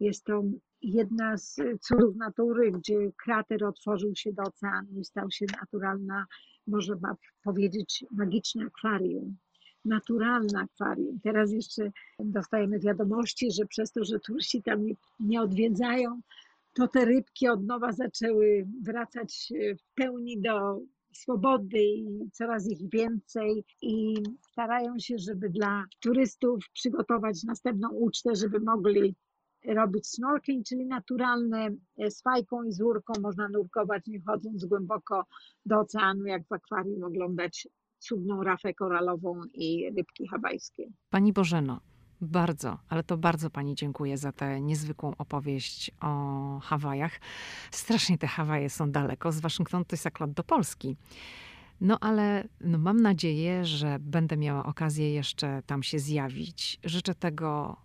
[0.00, 0.42] Jest to
[0.82, 6.26] jedna z cudów natury, gdzie krater otworzył się do oceanu i stał się naturalna,
[6.66, 9.36] można powiedzieć, magiczne akwarium.
[9.84, 11.20] Naturalne akwarium.
[11.22, 16.20] Teraz jeszcze dostajemy wiadomości, że przez to, że turyści tam nie, nie odwiedzają,
[16.76, 20.80] to te rybki od nowa zaczęły wracać w pełni do
[21.12, 24.14] swobody i coraz ich więcej i
[24.50, 29.16] starają się, żeby dla turystów przygotować następną ucztę, żeby mogli
[29.64, 32.80] robić snorkeling, czyli naturalne e, z fajką i z
[33.22, 35.24] można nurkować, nie chodząc głęboko
[35.66, 40.88] do oceanu, jak w akwarium oglądać cudną rafę koralową i rybki hawajskie.
[41.10, 41.80] Pani Bożeno,
[42.20, 47.20] bardzo, ale to bardzo Pani dziękuję za tę niezwykłą opowieść o Hawajach.
[47.70, 49.32] Strasznie te Hawaje są daleko.
[49.32, 50.96] Z Waszyngtonu to jest lot do Polski.
[51.80, 56.80] No ale no, mam nadzieję, że będę miała okazję jeszcze tam się zjawić.
[56.84, 57.76] Życzę tego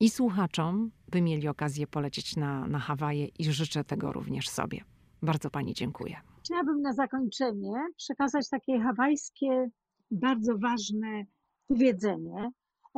[0.00, 4.80] i słuchaczom, by mieli okazję polecieć na, na Hawaje i życzę tego również sobie.
[5.22, 6.16] Bardzo Pani dziękuję.
[6.44, 9.68] Chciałabym na zakończenie przekazać takie hawajskie,
[10.10, 11.24] bardzo ważne
[11.68, 12.50] powiedzenie,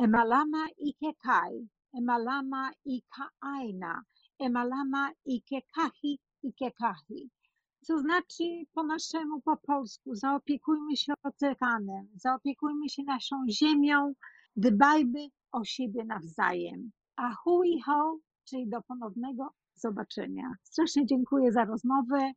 [0.03, 1.55] Emalama ike kai,
[1.97, 3.93] emalama ika aina,
[4.45, 5.01] emalama
[5.35, 6.13] ike kahi,
[6.49, 7.29] ike kahi.
[7.85, 8.43] Co znaczy
[8.73, 14.13] po naszemu, po polsku, zaopiekujmy się oceanem, zaopiekujmy się naszą ziemią,
[14.55, 16.91] dbajmy o siebie nawzajem.
[17.15, 18.17] A hu i ho,
[18.49, 20.53] czyli do ponownego zobaczenia.
[20.63, 22.31] Strasznie dziękuję za rozmowę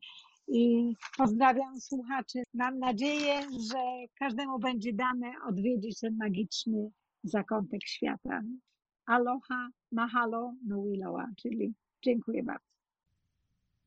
[0.47, 2.43] i pozdrawiam słuchaczy.
[2.53, 3.79] Mam nadzieję, że
[4.19, 6.91] każdemu będzie dane odwiedzić ten magiczny
[7.23, 8.41] zakątek świata.
[9.05, 12.65] Aloha, mahalo, nuiloa, czyli dziękuję bardzo.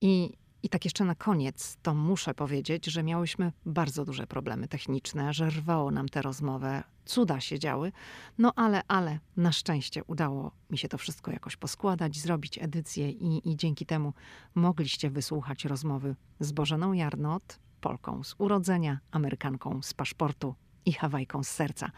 [0.00, 0.32] I,
[0.62, 5.50] I tak jeszcze na koniec, to muszę powiedzieć, że miałyśmy bardzo duże problemy techniczne, że
[5.50, 7.92] rwało nam tę rozmowę, cuda się działy,
[8.38, 13.50] no ale, ale na szczęście udało mi się to wszystko jakoś poskładać, zrobić edycję i,
[13.50, 14.12] i dzięki temu
[14.54, 20.54] mogliście wysłuchać rozmowy z Bożeną Jarnot, Polką z urodzenia, Amerykanką z paszportu
[20.84, 21.90] i Hawajką z serca.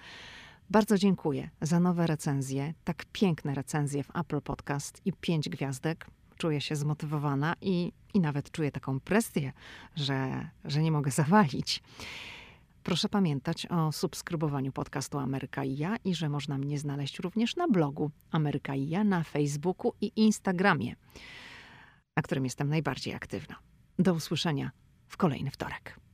[0.70, 6.07] Bardzo dziękuję za nowe recenzje, tak piękne recenzje w Apple Podcast i pięć gwiazdek.
[6.36, 9.53] Czuję się zmotywowana i, i nawet czuję taką presję,
[9.95, 11.82] że, że nie mogę zawalić.
[12.82, 17.69] Proszę pamiętać o subskrybowaniu podcastu Ameryka i ja i że można mnie znaleźć również na
[17.69, 20.95] blogu Ameryka i ja, na Facebooku i Instagramie,
[22.16, 23.57] na którym jestem najbardziej aktywna.
[23.99, 24.70] Do usłyszenia
[25.07, 26.07] w kolejny wtorek.